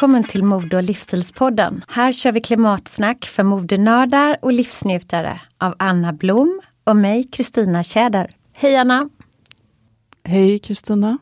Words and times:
Välkommen 0.00 0.24
till 0.24 0.44
Mode 0.44 0.76
och 0.76 0.82
livsstilspodden. 0.82 1.84
Här 1.88 2.12
kör 2.12 2.32
vi 2.32 2.40
klimatsnack 2.40 3.24
för 3.24 3.42
modenördar 3.42 4.36
och 4.42 4.52
livsnjutare 4.52 5.40
av 5.58 5.74
Anna 5.78 6.12
Blom 6.12 6.60
och 6.84 6.96
mig, 6.96 7.24
Kristina 7.24 7.82
Tjäder. 7.82 8.30
Hej 8.52 8.76
Anna! 8.76 9.08
Hej 10.24 10.58
Kristina! 10.58 11.18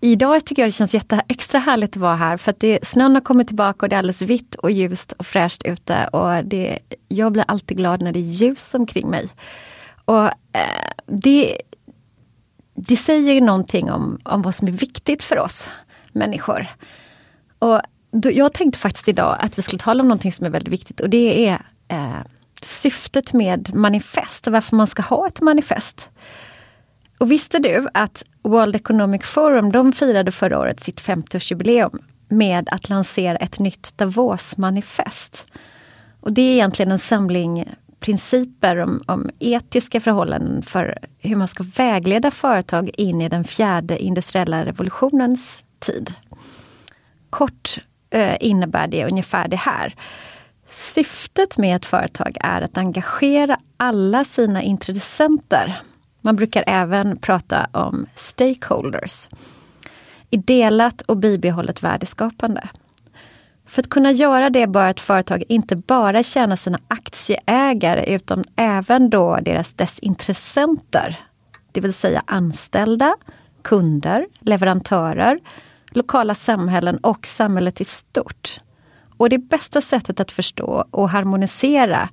Idag 0.00 0.44
tycker 0.44 0.62
jag 0.62 0.68
det 0.68 0.72
känns 0.72 0.94
jätte, 0.94 1.22
extra 1.28 1.58
härligt 1.60 1.90
att 1.90 1.96
vara 1.96 2.14
här 2.14 2.36
för 2.36 2.50
att 2.50 2.60
det, 2.60 2.86
snön 2.86 3.14
har 3.14 3.20
kommit 3.20 3.46
tillbaka 3.46 3.86
och 3.86 3.88
det 3.88 3.96
är 3.96 3.98
alldeles 3.98 4.22
vitt 4.22 4.54
och 4.54 4.70
ljust 4.70 5.12
och 5.12 5.26
fräscht 5.26 5.62
ute. 5.64 6.08
Och 6.08 6.44
det, 6.44 6.78
jag 7.08 7.32
blir 7.32 7.44
alltid 7.48 7.76
glad 7.76 8.02
när 8.02 8.12
det 8.12 8.18
är 8.18 8.30
ljus 8.30 8.74
omkring 8.74 9.10
mig. 9.10 9.28
Och 10.04 10.24
eh, 10.52 10.90
det, 11.06 11.58
det 12.74 12.96
säger 12.96 13.40
någonting 13.40 13.90
om, 13.90 14.18
om 14.24 14.42
vad 14.42 14.54
som 14.54 14.68
är 14.68 14.72
viktigt 14.72 15.22
för 15.22 15.38
oss 15.38 15.70
människor. 16.12 16.66
Och 17.66 17.80
då, 18.10 18.30
jag 18.30 18.52
tänkte 18.52 18.78
faktiskt 18.78 19.08
idag 19.08 19.36
att 19.40 19.58
vi 19.58 19.62
skulle 19.62 19.78
tala 19.78 20.00
om 20.00 20.08
någonting 20.08 20.32
som 20.32 20.46
är 20.46 20.50
väldigt 20.50 20.72
viktigt 20.72 21.00
och 21.00 21.10
det 21.10 21.48
är 21.48 21.62
eh, 21.88 22.20
syftet 22.62 23.32
med 23.32 23.74
manifest, 23.74 24.46
varför 24.46 24.76
man 24.76 24.86
ska 24.86 25.02
ha 25.02 25.26
ett 25.26 25.40
manifest. 25.40 26.10
Och 27.18 27.30
visste 27.30 27.58
du 27.58 27.88
att 27.94 28.24
World 28.42 28.76
Economic 28.76 29.22
Forum 29.22 29.72
de 29.72 29.92
firade 29.92 30.32
förra 30.32 30.58
året 30.58 30.84
sitt 30.84 31.02
50-årsjubileum 31.02 31.98
med 32.28 32.68
att 32.72 32.88
lansera 32.88 33.36
ett 33.36 33.58
nytt 33.58 33.98
Davos-manifest. 33.98 35.46
Och 36.20 36.32
det 36.32 36.42
är 36.42 36.52
egentligen 36.52 36.92
en 36.92 36.98
samling 36.98 37.74
principer 38.00 38.76
om, 38.76 39.00
om, 39.06 39.30
etiska 39.38 40.00
förhållanden 40.00 40.62
för 40.62 40.98
hur 41.18 41.36
man 41.36 41.48
ska 41.48 41.64
vägleda 41.76 42.30
företag 42.30 42.90
in 42.96 43.20
i 43.20 43.28
den 43.28 43.44
fjärde 43.44 43.98
industriella 43.98 44.64
revolutionens 44.64 45.64
tid. 45.78 46.14
Kort 47.30 47.78
eh, 48.10 48.36
innebär 48.40 48.86
det 48.86 49.04
ungefär 49.04 49.48
det 49.48 49.56
här. 49.56 49.94
Syftet 50.68 51.58
med 51.58 51.76
ett 51.76 51.86
företag 51.86 52.36
är 52.40 52.62
att 52.62 52.76
engagera 52.76 53.60
alla 53.76 54.24
sina 54.24 54.62
intressenter. 54.62 55.80
Man 56.20 56.36
brukar 56.36 56.64
även 56.66 57.18
prata 57.18 57.68
om 57.72 58.06
stakeholders. 58.16 59.28
I 60.30 60.36
delat 60.36 61.02
och 61.02 61.16
bibehållet 61.16 61.82
värdeskapande. 61.82 62.68
För 63.66 63.82
att 63.82 63.90
kunna 63.90 64.12
göra 64.12 64.50
det 64.50 64.66
bör 64.66 64.90
ett 64.90 65.00
företag 65.00 65.44
inte 65.48 65.76
bara 65.76 66.22
tjäna 66.22 66.56
sina 66.56 66.78
aktieägare 66.88 68.14
utan 68.14 68.44
även 68.56 69.10
då 69.10 69.38
deras 69.42 69.72
dess 69.72 69.98
intressenter. 69.98 71.18
Det 71.72 71.80
vill 71.80 71.94
säga 71.94 72.22
anställda, 72.26 73.16
kunder, 73.62 74.26
leverantörer, 74.40 75.38
lokala 75.96 76.34
samhällen 76.34 76.96
och 76.96 77.26
samhället 77.26 77.80
i 77.80 77.84
stort. 77.84 78.60
Och 79.16 79.28
det 79.28 79.38
bästa 79.38 79.80
sättet 79.80 80.20
att 80.20 80.32
förstå 80.32 80.84
och 80.90 81.10
harmonisera 81.10 82.08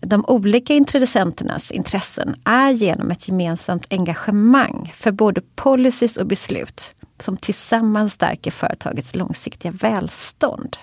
de 0.00 0.24
olika 0.28 0.74
intressenternas 0.74 1.70
intressen 1.70 2.36
är 2.44 2.70
genom 2.70 3.10
ett 3.10 3.28
gemensamt 3.28 3.86
engagemang 3.90 4.92
för 4.96 5.12
både 5.12 5.40
policies 5.54 6.16
och 6.16 6.26
beslut 6.26 6.94
som 7.18 7.36
tillsammans 7.36 8.12
stärker 8.12 8.50
företagets 8.50 9.14
långsiktiga 9.14 9.70
välstånd. 9.70 10.76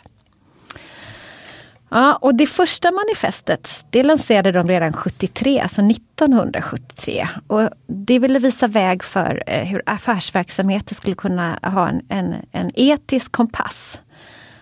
Ja, 1.89 2.15
och 2.15 2.35
det 2.35 2.47
första 2.47 2.91
manifestet 2.91 3.85
det 3.89 4.03
lanserade 4.03 4.51
de 4.51 4.67
redan 4.67 4.93
73, 4.93 5.59
alltså 5.59 5.81
1973. 5.81 7.27
Och 7.47 7.69
det 7.87 8.19
ville 8.19 8.39
visa 8.39 8.67
väg 8.67 9.03
för 9.03 9.43
eh, 9.47 9.63
hur 9.63 9.81
affärsverksamheter 9.85 10.95
skulle 10.95 11.15
kunna 11.15 11.59
ha 11.63 11.89
en, 11.89 12.01
en, 12.09 12.35
en 12.51 12.71
etisk 12.75 13.31
kompass. 13.31 14.01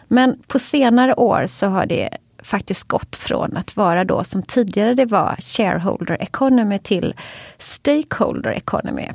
Men 0.08 0.42
på 0.48 0.60
senare 0.60 1.14
år 1.14 1.46
så 1.48 1.68
har 1.68 1.86
det 1.86 2.10
faktiskt 2.44 2.84
gått 2.84 3.16
från 3.16 3.58
att 3.58 3.76
vara 3.76 4.04
då 4.04 4.24
som 4.24 4.44
tidigare 4.44 4.94
det 4.94 5.06
var 5.06 5.36
shareholder 5.42 6.22
economy 6.22 6.80
till 6.80 7.14
stakeholder 7.58 8.52
economy. 8.52 9.10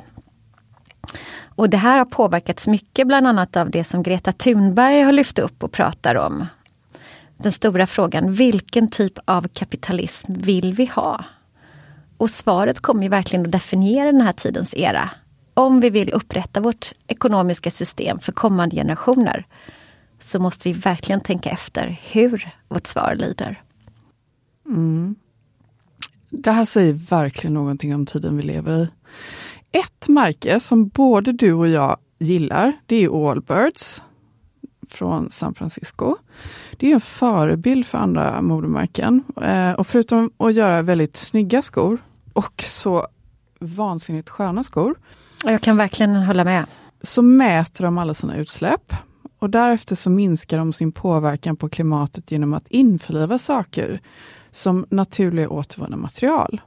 Och 1.55 1.69
det 1.69 1.77
här 1.77 1.97
har 1.97 2.05
påverkats 2.05 2.67
mycket 2.67 3.07
bland 3.07 3.27
annat 3.27 3.57
av 3.57 3.69
det 3.69 3.83
som 3.83 4.03
Greta 4.03 4.31
Thunberg 4.31 5.01
har 5.01 5.11
lyft 5.11 5.39
upp 5.39 5.63
och 5.63 5.71
pratar 5.71 6.15
om. 6.15 6.45
Den 7.43 7.51
stora 7.51 7.87
frågan, 7.87 8.33
vilken 8.33 8.89
typ 8.89 9.13
av 9.25 9.47
kapitalism 9.47 10.33
vill 10.33 10.73
vi 10.73 10.85
ha? 10.85 11.25
Och 12.17 12.29
svaret 12.29 12.79
kommer 12.79 13.03
ju 13.03 13.09
verkligen 13.09 13.45
att 13.45 13.51
definiera 13.51 14.11
den 14.11 14.21
här 14.21 14.33
tidens 14.33 14.73
era. 14.73 15.09
Om 15.53 15.79
vi 15.79 15.89
vill 15.89 16.13
upprätta 16.13 16.59
vårt 16.59 16.93
ekonomiska 17.07 17.71
system 17.71 18.19
för 18.19 18.31
kommande 18.31 18.75
generationer 18.75 19.45
så 20.19 20.39
måste 20.39 20.69
vi 20.69 20.73
verkligen 20.73 21.21
tänka 21.21 21.49
efter 21.49 21.99
hur 22.11 22.53
vårt 22.67 22.87
svar 22.87 23.15
lyder. 23.15 23.61
Mm. 24.65 25.15
Det 26.29 26.51
här 26.51 26.65
säger 26.65 26.93
verkligen 26.93 27.53
någonting 27.53 27.95
om 27.95 28.05
tiden 28.05 28.37
vi 28.37 28.43
lever 28.43 28.83
i. 28.83 28.87
Ett 29.71 30.07
märke 30.07 30.59
som 30.59 30.87
både 30.87 31.31
du 31.31 31.53
och 31.53 31.67
jag 31.67 31.97
gillar, 32.19 32.73
det 32.85 32.95
är 32.95 33.29
Allbirds 33.29 34.01
från 34.93 35.31
San 35.31 35.53
Francisco. 35.53 36.15
Det 36.77 36.89
är 36.89 36.93
en 36.93 37.01
förebild 37.01 37.85
för 37.85 37.97
andra 37.97 38.41
modemärken. 38.41 39.23
Eh, 39.41 39.71
och 39.71 39.87
förutom 39.87 40.31
att 40.37 40.53
göra 40.53 40.81
väldigt 40.81 41.17
snygga 41.17 41.61
skor 41.61 41.97
och 42.33 42.63
så 42.63 43.07
vansinnigt 43.59 44.29
sköna 44.29 44.63
skor. 44.63 44.95
Jag 45.43 45.61
kan 45.61 45.77
verkligen 45.77 46.15
hålla 46.15 46.43
med. 46.43 46.65
Så 47.01 47.21
mäter 47.21 47.83
de 47.83 47.97
alla 47.97 48.13
sina 48.13 48.37
utsläpp. 48.37 48.93
Och 49.39 49.49
därefter 49.49 49.95
så 49.95 50.09
minskar 50.09 50.57
de 50.57 50.73
sin 50.73 50.91
påverkan 50.91 51.55
på 51.55 51.69
klimatet 51.69 52.31
genom 52.31 52.53
att 52.53 52.67
införliva 52.67 53.37
saker 53.37 54.01
som 54.51 54.85
naturliga 54.89 55.49
återvunna 55.49 55.97
material. 55.97 56.61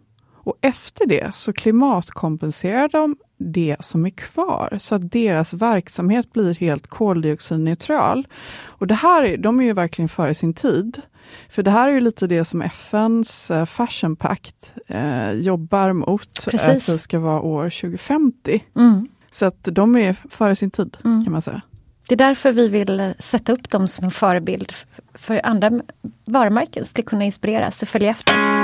Och 0.44 0.58
efter 0.60 1.06
det 1.06 1.32
så 1.34 1.52
klimatkompenserar 1.52 2.88
de 2.88 3.16
det 3.52 3.76
som 3.80 4.06
är 4.06 4.10
kvar, 4.10 4.78
så 4.80 4.94
att 4.94 5.12
deras 5.12 5.52
verksamhet 5.52 6.32
blir 6.32 6.54
helt 6.54 6.86
koldioxidneutral. 6.86 8.26
Och 8.64 8.86
det 8.86 8.94
här, 8.94 9.36
de 9.36 9.60
är 9.60 9.64
ju 9.64 9.72
verkligen 9.72 10.08
före 10.08 10.34
sin 10.34 10.54
tid. 10.54 11.00
För 11.48 11.62
det 11.62 11.70
här 11.70 11.88
är 11.88 11.92
ju 11.92 12.00
lite 12.00 12.26
det 12.26 12.44
som 12.44 12.62
FNs 12.62 13.50
eh, 13.50 13.64
Fashion 13.64 14.16
Pact 14.16 14.72
eh, 14.88 15.30
jobbar 15.30 15.92
mot, 15.92 16.44
Precis. 16.50 16.68
att 16.68 16.86
det 16.86 16.98
ska 16.98 17.18
vara 17.18 17.40
år 17.40 17.70
2050. 17.70 18.64
Mm. 18.76 19.08
Så 19.30 19.46
att 19.46 19.58
de 19.62 19.96
är 19.96 20.16
före 20.30 20.56
sin 20.56 20.70
tid, 20.70 20.96
mm. 21.04 21.24
kan 21.24 21.32
man 21.32 21.42
säga. 21.42 21.62
Det 22.08 22.14
är 22.14 22.16
därför 22.16 22.52
vi 22.52 22.68
vill 22.68 23.00
eh, 23.00 23.10
sätta 23.18 23.52
upp 23.52 23.70
dem 23.70 23.88
som 23.88 24.04
en 24.04 24.10
förebild 24.10 24.72
för 25.14 25.46
andra 25.46 25.70
varumärken 26.24 26.84
ska 26.84 27.02
kunna 27.02 27.24
inspireras 27.24 27.82
och 27.82 27.88
följa 27.88 28.10
efter. 28.10 28.63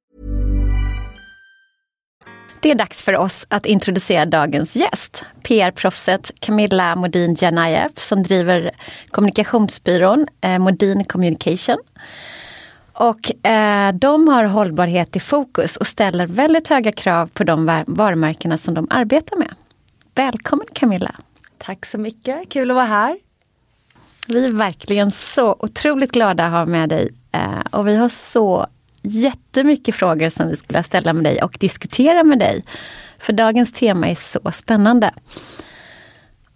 Det 2.61 2.71
är 2.71 2.75
dags 2.75 3.01
för 3.01 3.17
oss 3.17 3.45
att 3.49 3.65
introducera 3.65 4.25
dagens 4.25 4.75
gäst. 4.75 5.23
PR-proffset 5.43 6.31
Camilla 6.39 6.95
Modin 6.95 7.35
Janajev 7.39 7.89
som 7.95 8.23
driver 8.23 8.71
kommunikationsbyrån 9.11 10.27
eh, 10.41 10.59
Modin 10.59 11.03
Communication. 11.03 11.77
Och 12.93 13.45
eh, 13.45 13.93
de 13.93 14.27
har 14.27 14.43
hållbarhet 14.43 15.15
i 15.15 15.19
fokus 15.19 15.77
och 15.77 15.87
ställer 15.87 16.27
väldigt 16.27 16.67
höga 16.67 16.91
krav 16.91 17.27
på 17.33 17.43
de 17.43 17.83
varumärkena 17.87 18.57
som 18.57 18.73
de 18.73 18.87
arbetar 18.89 19.37
med. 19.37 19.53
Välkommen 20.15 20.67
Camilla! 20.73 21.15
Tack 21.57 21.85
så 21.85 21.97
mycket, 21.97 22.49
kul 22.49 22.71
att 22.71 22.75
vara 22.75 22.85
här. 22.85 23.17
Vi 24.27 24.45
är 24.45 24.51
verkligen 24.51 25.11
så 25.11 25.55
otroligt 25.59 26.11
glada 26.11 26.45
att 26.45 26.51
ha 26.51 26.65
med 26.65 26.89
dig 26.89 27.09
eh, 27.31 27.61
och 27.71 27.87
vi 27.87 27.95
har 27.95 28.09
så 28.09 28.67
jättemycket 29.01 29.95
frågor 29.95 30.29
som 30.29 30.47
vi 30.47 30.55
skulle 30.55 30.83
ställa 30.83 31.13
med 31.13 31.23
dig 31.23 31.43
och 31.43 31.57
diskutera 31.59 32.23
med 32.23 32.39
dig. 32.39 32.63
För 33.19 33.33
dagens 33.33 33.73
tema 33.73 34.07
är 34.07 34.15
så 34.15 34.51
spännande. 34.53 35.11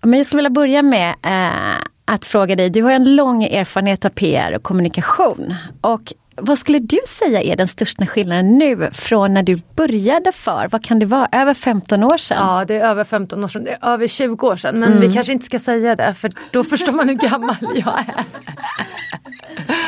Men 0.02 0.20
jag 0.20 0.28
skulle 0.28 0.38
vilja 0.38 0.50
börja 0.50 0.82
med 0.82 1.10
eh, 1.10 1.82
att 2.06 2.26
fråga 2.26 2.56
dig, 2.56 2.70
du 2.70 2.84
har 2.84 2.92
en 2.92 3.16
lång 3.16 3.44
erfarenhet 3.44 4.06
av 4.06 4.10
PR 4.10 4.56
och 4.56 4.64
kommunikation. 4.64 5.54
Och 5.82 6.14
vad 6.38 6.60
skulle 6.60 6.80
du 6.80 7.00
säga 7.08 7.42
är 7.42 7.56
den 7.56 7.68
största 7.68 8.06
skillnaden 8.06 8.58
nu 8.58 8.90
från 8.92 9.34
när 9.34 9.44
du 9.44 9.62
började 9.76 10.32
för, 10.32 10.68
vad 10.72 10.84
kan 10.84 11.00
det 11.00 11.06
vara, 11.06 11.30
över 11.32 11.54
15 11.54 12.04
år 12.04 12.18
sedan? 12.18 12.38
Ja, 12.48 12.66
det 12.66 12.76
är 12.76 12.90
över 12.90 13.04
15 13.04 13.44
år 13.44 13.48
sedan, 13.48 13.64
det 13.64 13.72
är 13.72 13.94
över 13.94 14.08
20 14.08 14.48
år 14.48 14.58
sedan. 14.58 14.80
Men 14.80 14.92
mm. 14.92 15.08
vi 15.08 15.14
kanske 15.14 15.34
inte 15.34 15.46
ska 15.46 15.60
säga 15.60 15.96
det 15.96 16.14
för 16.14 16.32
då 16.52 16.64
förstår 16.64 16.92
man 16.92 17.10
hur 17.10 17.16
gammal 17.16 17.56
jag 17.62 18.00
är. 18.00 18.16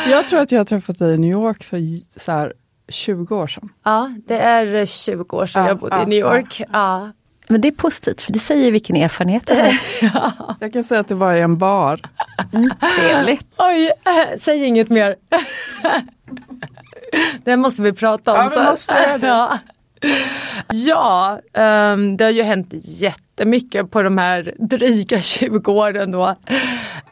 Jag 0.10 0.30
tror 0.30 0.40
att 0.40 0.52
jag 0.52 0.60
har 0.60 0.66
träffat 0.66 1.00
dig 1.00 1.14
i 1.14 1.18
New 1.18 1.32
York 1.32 1.64
för 1.64 1.80
så 2.20 2.32
här 2.32 2.54
20 2.90 3.36
år 3.36 3.48
sedan. 3.48 3.70
Ja, 3.84 4.12
det 4.28 4.40
är 4.40 4.86
20 4.86 5.38
år 5.38 5.46
sedan 5.46 5.64
ja, 5.64 5.68
jag 5.68 5.78
bodde 5.78 5.96
ja, 5.96 6.04
i 6.04 6.06
New 6.06 6.20
York. 6.20 6.62
Ja. 6.74 7.12
Men 7.48 7.62
det 7.62 7.68
är 7.68 7.72
positivt 7.72 8.22
för 8.22 8.34
det 8.34 8.40
säger 8.40 8.72
vilken 8.72 8.96
erfarenhet 8.96 9.48
du 9.48 9.54
har. 9.54 9.72
ja. 10.02 10.56
Jag 10.60 10.74
kan 10.74 10.84
säga 10.84 11.00
att 11.00 11.08
det 11.08 11.16
var 11.16 11.34
i 11.34 11.42
en 11.42 11.58
bar. 11.58 12.02
Mm, 12.54 12.72
trevligt. 12.98 13.48
Oj, 13.58 13.92
äh, 14.06 14.40
säg 14.40 14.66
inget 14.66 14.90
mer. 14.90 15.16
Det 17.44 17.58
måste 17.58 17.82
vi 17.82 17.94
prata 17.94 18.44
om. 18.44 18.52
Ja, 18.56 18.72
måste 18.72 19.18
det. 19.18 19.28
ja. 19.28 19.60
Ja, 20.74 21.40
um, 21.54 22.18
det 22.18 22.24
har 22.24 22.32
ju 22.32 22.44
hänt 22.44 22.74
jättemycket 22.74 23.92
på 23.92 24.02
de 24.04 24.18
här 24.18 24.54
dryga 24.60 25.22
20 25.22 25.72
åren 25.72 26.12
då. 26.12 26.36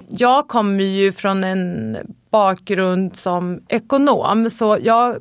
Jag 0.10 0.48
kommer 0.48 0.84
ju 0.84 1.12
från 1.12 1.44
en 1.44 1.98
bakgrund 2.30 3.16
som 3.16 3.62
ekonom 3.68 4.50
så 4.50 4.78
jag 4.82 5.18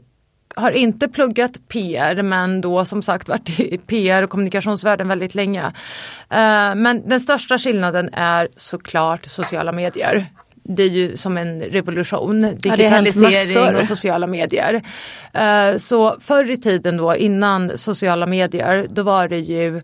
har 0.57 0.71
inte 0.71 1.09
pluggat 1.09 1.69
PR 1.69 2.23
men 2.23 2.61
då 2.61 2.85
som 2.85 3.03
sagt 3.03 3.29
varit 3.29 3.61
i 3.61 3.79
PR 3.79 4.23
och 4.23 4.31
kommunikationsvärlden 4.31 5.09
väldigt 5.09 5.35
länge. 5.35 5.65
Uh, 5.65 6.75
men 6.75 7.09
den 7.09 7.21
största 7.21 7.59
skillnaden 7.59 8.11
är 8.13 8.49
såklart 8.57 9.27
sociala 9.27 9.73
medier. 9.73 10.27
Det 10.67 10.83
är 10.83 10.89
ju 10.89 11.17
som 11.17 11.37
en 11.37 11.63
revolution, 11.63 12.41
digitalisering 12.59 13.53
ja, 13.53 13.79
och 13.79 13.85
sociala 13.85 14.27
medier. 14.27 14.75
Uh, 14.75 15.79
så 15.79 16.17
förr 16.21 16.51
i 16.51 16.57
tiden 16.57 16.97
då 16.97 17.17
innan 17.17 17.79
sociala 17.79 18.27
medier 18.27 18.87
då 18.91 19.03
var 19.03 19.29
det 19.29 19.39
ju 19.39 19.83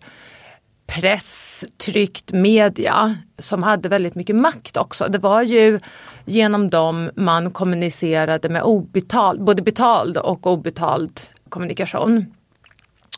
press, 0.87 1.63
tryckt 1.77 2.31
media 2.31 3.15
som 3.37 3.63
hade 3.63 3.89
väldigt 3.89 4.15
mycket 4.15 4.35
makt 4.35 4.77
också. 4.77 5.07
Det 5.09 5.17
var 5.17 5.41
ju 5.41 5.79
genom 6.25 6.69
dem 6.69 7.09
man 7.15 7.51
kommunicerade 7.51 8.49
med 8.49 8.63
obetald, 8.63 9.43
både 9.43 9.61
betald 9.61 10.17
och 10.17 10.47
obetald 10.47 11.21
kommunikation. 11.49 12.25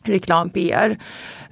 Reklam, 0.04 0.50
PR. 0.50 0.98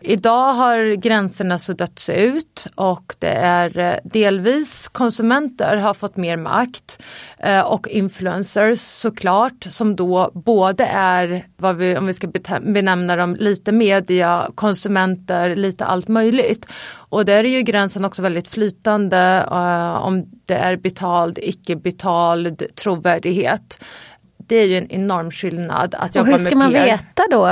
Idag 0.03 0.53
har 0.53 0.95
gränserna 0.95 1.59
suddats 1.59 2.09
ut 2.09 2.67
och 2.75 3.15
det 3.19 3.29
är 3.29 3.77
eh, 3.77 3.95
delvis 4.03 4.87
konsumenter 4.87 5.77
har 5.77 5.93
fått 5.93 6.17
mer 6.17 6.37
makt 6.37 7.01
eh, 7.37 7.61
och 7.61 7.87
influencers 7.87 8.79
såklart 8.79 9.67
som 9.69 9.95
då 9.95 10.31
både 10.33 10.85
är, 10.85 11.45
vad 11.57 11.75
vi, 11.75 11.97
om 11.97 12.07
vi 12.07 12.13
ska 12.13 12.27
benämna 12.61 13.15
dem, 13.15 13.35
lite 13.39 13.71
media, 13.71 14.47
konsumenter, 14.55 15.55
lite 15.55 15.85
allt 15.85 16.07
möjligt. 16.07 16.65
Och 16.93 17.25
där 17.25 17.43
är 17.43 17.49
ju 17.49 17.61
gränsen 17.61 18.05
också 18.05 18.21
väldigt 18.21 18.47
flytande 18.47 19.45
uh, 19.51 20.05
om 20.05 20.25
det 20.45 20.53
är 20.55 20.75
betald, 20.75 21.39
icke 21.41 21.75
betald, 21.75 22.63
trovärdighet. 22.75 23.83
Det 24.37 24.55
är 24.55 24.65
ju 24.65 24.77
en 24.77 24.91
enorm 24.91 25.31
skillnad 25.31 25.95
att 25.95 26.15
jobba 26.15 26.25
med 26.25 26.33
Och 26.33 26.39
hur 26.39 26.45
ska 26.45 26.55
man 26.55 26.71
PR. 26.71 26.85
veta 26.85 27.23
då 27.31 27.45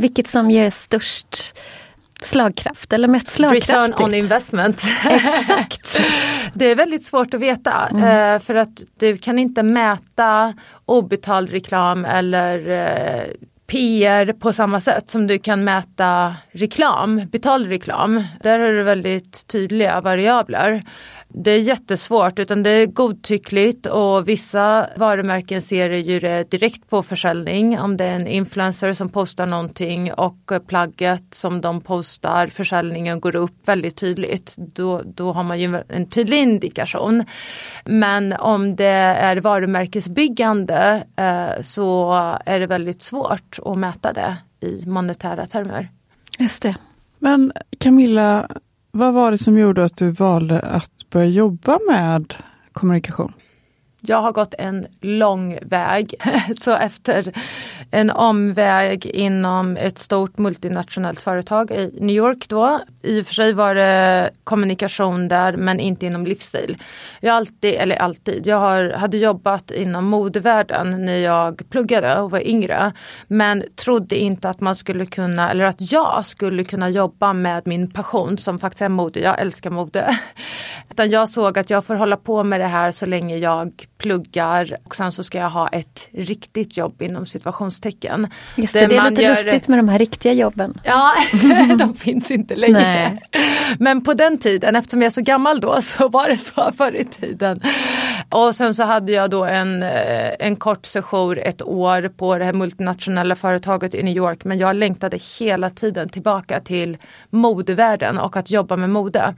vilket 0.00 0.26
som 0.26 0.50
ger 0.50 0.70
störst 0.70 1.54
slagkraft 2.20 2.92
eller 2.92 3.08
mest 3.08 3.28
slagkraftigt. 3.28 3.70
Return 3.70 4.04
on 4.04 4.14
investment. 4.14 4.82
Exakt. 5.04 5.98
det 6.54 6.70
är 6.70 6.76
väldigt 6.76 7.04
svårt 7.04 7.34
att 7.34 7.40
veta 7.40 7.88
mm. 7.88 8.02
Eh, 8.02 8.40
för 8.40 8.54
att 8.54 8.82
du 8.98 9.16
kan 9.16 9.38
inte 9.38 9.62
mäta 9.62 10.54
obetald 10.86 11.50
reklam 11.50 12.04
eller 12.04 12.70
eh, 12.70 13.24
PR 13.66 14.32
på 14.32 14.52
samma 14.52 14.80
sätt 14.80 15.10
som 15.10 15.26
du 15.26 15.38
kan 15.38 15.64
mäta 15.64 16.36
reklam, 16.50 17.22
betald 17.32 17.68
reklam. 17.68 18.24
Där 18.42 18.58
är 18.58 18.72
det 18.72 18.82
väldigt 18.82 19.46
tydliga 19.46 20.00
variabler 20.00 20.82
det 21.32 21.50
är 21.50 21.58
jättesvårt 21.58 22.38
utan 22.38 22.62
det 22.62 22.70
är 22.70 22.86
godtyckligt 22.86 23.86
och 23.86 24.28
vissa 24.28 24.86
varumärken 24.96 25.62
ser 25.62 25.90
ju 25.90 26.20
det 26.20 26.50
direkt 26.50 26.90
på 26.90 27.02
försäljning. 27.02 27.78
Om 27.78 27.96
det 27.96 28.04
är 28.04 28.14
en 28.14 28.26
influencer 28.26 28.92
som 28.92 29.08
postar 29.08 29.46
någonting 29.46 30.12
och 30.12 30.52
plagget 30.66 31.34
som 31.34 31.60
de 31.60 31.80
postar, 31.80 32.46
försäljningen 32.46 33.20
går 33.20 33.36
upp 33.36 33.68
väldigt 33.68 33.96
tydligt. 33.96 34.54
Då, 34.58 35.02
då 35.04 35.32
har 35.32 35.42
man 35.42 35.60
ju 35.60 35.82
en 35.88 36.06
tydlig 36.06 36.38
indikation. 36.38 37.24
Men 37.84 38.32
om 38.32 38.76
det 38.76 38.84
är 38.84 39.36
varumärkesbyggande 39.36 41.04
eh, 41.16 41.62
så 41.62 42.12
är 42.46 42.60
det 42.60 42.66
väldigt 42.66 43.02
svårt 43.02 43.58
att 43.64 43.78
mäta 43.78 44.12
det 44.12 44.36
i 44.60 44.86
monetära 44.86 45.46
termer. 45.46 45.88
Just 46.38 46.62
det. 46.62 46.76
Men 47.18 47.52
Camilla, 47.78 48.48
vad 48.90 49.14
var 49.14 49.30
det 49.30 49.38
som 49.38 49.58
gjorde 49.58 49.84
att 49.84 49.96
du 49.96 50.10
valde 50.10 50.60
att 50.60 50.99
börja 51.10 51.26
jobba 51.26 51.78
med 51.90 52.34
kommunikation? 52.72 53.32
Jag 54.00 54.20
har 54.20 54.32
gått 54.32 54.54
en 54.58 54.86
lång 55.00 55.58
väg. 55.62 56.14
Så 56.60 56.70
efter 56.70 57.32
en 57.90 58.10
omväg 58.10 59.06
inom 59.06 59.76
ett 59.76 59.98
stort 59.98 60.38
multinationellt 60.38 61.20
företag 61.20 61.70
i 61.70 61.90
New 62.00 62.16
York 62.16 62.48
då. 62.48 62.80
I 63.02 63.20
och 63.20 63.26
för 63.26 63.34
sig 63.34 63.52
var 63.52 63.74
det 63.74 64.30
kommunikation 64.44 65.28
där 65.28 65.56
men 65.56 65.80
inte 65.80 66.06
inom 66.06 66.26
livsstil. 66.26 66.82
Jag 67.20 67.36
alltid, 67.36 67.74
eller 67.74 67.96
alltid, 67.96 68.46
jag 68.46 68.56
har, 68.56 68.90
hade 68.90 69.18
jobbat 69.18 69.70
inom 69.70 70.04
modevärlden 70.04 71.04
när 71.06 71.18
jag 71.18 71.62
pluggade 71.70 72.20
och 72.20 72.30
var 72.30 72.48
yngre. 72.48 72.92
Men 73.26 73.64
trodde 73.76 74.16
inte 74.16 74.48
att 74.48 74.60
man 74.60 74.76
skulle 74.76 75.06
kunna, 75.06 75.50
eller 75.50 75.64
att 75.64 75.92
jag 75.92 76.26
skulle 76.26 76.64
kunna 76.64 76.90
jobba 76.90 77.32
med 77.32 77.66
min 77.66 77.90
passion 77.90 78.38
som 78.38 78.58
faktiskt 78.58 78.82
är 78.82 78.88
mode. 78.88 79.20
Jag 79.20 79.40
älskar 79.40 79.70
mode. 79.70 80.18
Utan 80.90 81.10
jag 81.10 81.28
såg 81.28 81.58
att 81.58 81.70
jag 81.70 81.84
får 81.84 81.94
hålla 81.94 82.16
på 82.16 82.44
med 82.44 82.60
det 82.60 82.66
här 82.66 82.92
så 82.92 83.06
länge 83.06 83.36
jag 83.36 83.86
pluggar 83.98 84.76
och 84.84 84.96
sen 84.96 85.12
så 85.12 85.22
ska 85.22 85.38
jag 85.38 85.50
ha 85.50 85.68
ett 85.68 86.08
riktigt 86.12 86.76
jobb 86.76 87.02
inom 87.02 87.26
situationstecken. 87.80 88.28
Just 88.56 88.72
det, 88.72 88.86
det 88.86 88.96
är 88.96 89.10
lite 89.10 89.22
gör... 89.22 89.44
lustigt 89.44 89.68
med 89.68 89.78
de 89.78 89.88
här 89.88 89.98
riktiga 89.98 90.32
jobben. 90.32 90.74
Ja, 90.84 91.12
de 91.78 91.94
finns 91.94 92.30
inte 92.30 92.56
längre. 92.56 92.80
Nej. 92.80 93.22
Men 93.78 94.04
på 94.04 94.14
den 94.14 94.38
tiden, 94.38 94.76
eftersom 94.76 95.02
jag 95.02 95.06
är 95.06 95.10
så 95.10 95.22
gammal 95.22 95.60
då, 95.60 95.82
så 95.82 96.08
var 96.08 96.28
det 96.28 96.38
så 96.38 96.72
förr 96.76 96.96
i 96.96 97.04
tiden. 97.04 97.60
Och 98.30 98.54
sen 98.54 98.74
så 98.74 98.82
hade 98.82 99.12
jag 99.12 99.30
då 99.30 99.44
en, 99.44 99.82
eh, 99.82 100.30
en 100.38 100.56
kort 100.56 100.86
session 100.86 101.38
ett 101.38 101.62
år 101.62 102.08
på 102.16 102.38
det 102.38 102.44
här 102.44 102.52
multinationella 102.52 103.36
företaget 103.36 103.94
i 103.94 104.02
New 104.02 104.16
York. 104.16 104.44
Men 104.44 104.58
jag 104.58 104.76
längtade 104.76 105.18
hela 105.38 105.70
tiden 105.70 106.08
tillbaka 106.08 106.60
till 106.60 106.98
modevärlden 107.30 108.18
och 108.18 108.36
att 108.36 108.50
jobba 108.50 108.76
med 108.76 108.90
mode. 108.90 109.34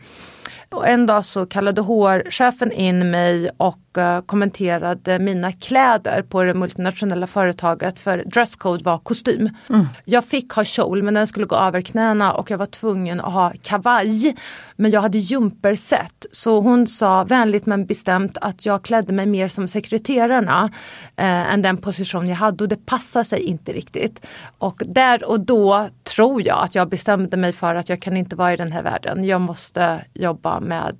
Och 0.72 0.88
en 0.88 1.06
dag 1.06 1.24
så 1.24 1.46
kallade 1.46 1.80
HR-chefen 1.82 2.72
in 2.72 3.10
mig 3.10 3.50
och 3.56 3.78
uh, 3.98 4.20
kommenterade 4.20 5.18
mina 5.18 5.52
kläder 5.52 6.22
på 6.22 6.42
det 6.42 6.54
multinationella 6.54 7.26
företaget 7.26 8.00
för 8.00 8.18
dresscode 8.26 8.84
var 8.84 8.98
kostym. 8.98 9.50
Mm. 9.68 9.86
Jag 10.04 10.24
fick 10.24 10.52
ha 10.52 10.64
kjol 10.64 11.02
men 11.02 11.14
den 11.14 11.26
skulle 11.26 11.46
gå 11.46 11.56
över 11.56 11.80
knäna 11.80 12.32
och 12.32 12.50
jag 12.50 12.58
var 12.58 12.66
tvungen 12.66 13.20
att 13.20 13.32
ha 13.32 13.52
kavaj. 13.62 14.36
Men 14.76 14.90
jag 14.90 15.00
hade 15.00 15.18
jumperset 15.18 16.26
så 16.32 16.60
hon 16.60 16.86
sa 16.86 17.24
vänligt 17.24 17.66
men 17.66 17.86
bestämt 17.86 18.38
att 18.40 18.66
jag 18.66 18.82
klädde 18.82 19.12
mig 19.12 19.26
mer 19.26 19.48
som 19.48 19.68
sekreterarna 19.68 20.70
eh, 21.16 21.52
än 21.52 21.62
den 21.62 21.76
position 21.76 22.28
jag 22.28 22.36
hade 22.36 22.64
och 22.64 22.68
det 22.68 22.86
passade 22.86 23.24
sig 23.24 23.42
inte 23.42 23.72
riktigt. 23.72 24.26
Och 24.58 24.82
där 24.86 25.24
och 25.24 25.40
då 25.40 25.88
tror 26.16 26.46
jag 26.46 26.64
att 26.64 26.74
jag 26.74 26.88
bestämde 26.88 27.36
mig 27.36 27.52
för 27.52 27.74
att 27.74 27.88
jag 27.88 28.02
kan 28.02 28.16
inte 28.16 28.36
vara 28.36 28.52
i 28.52 28.56
den 28.56 28.72
här 28.72 28.82
världen. 28.82 29.24
Jag 29.24 29.40
måste 29.40 30.04
jobba 30.14 30.60
med 30.60 30.96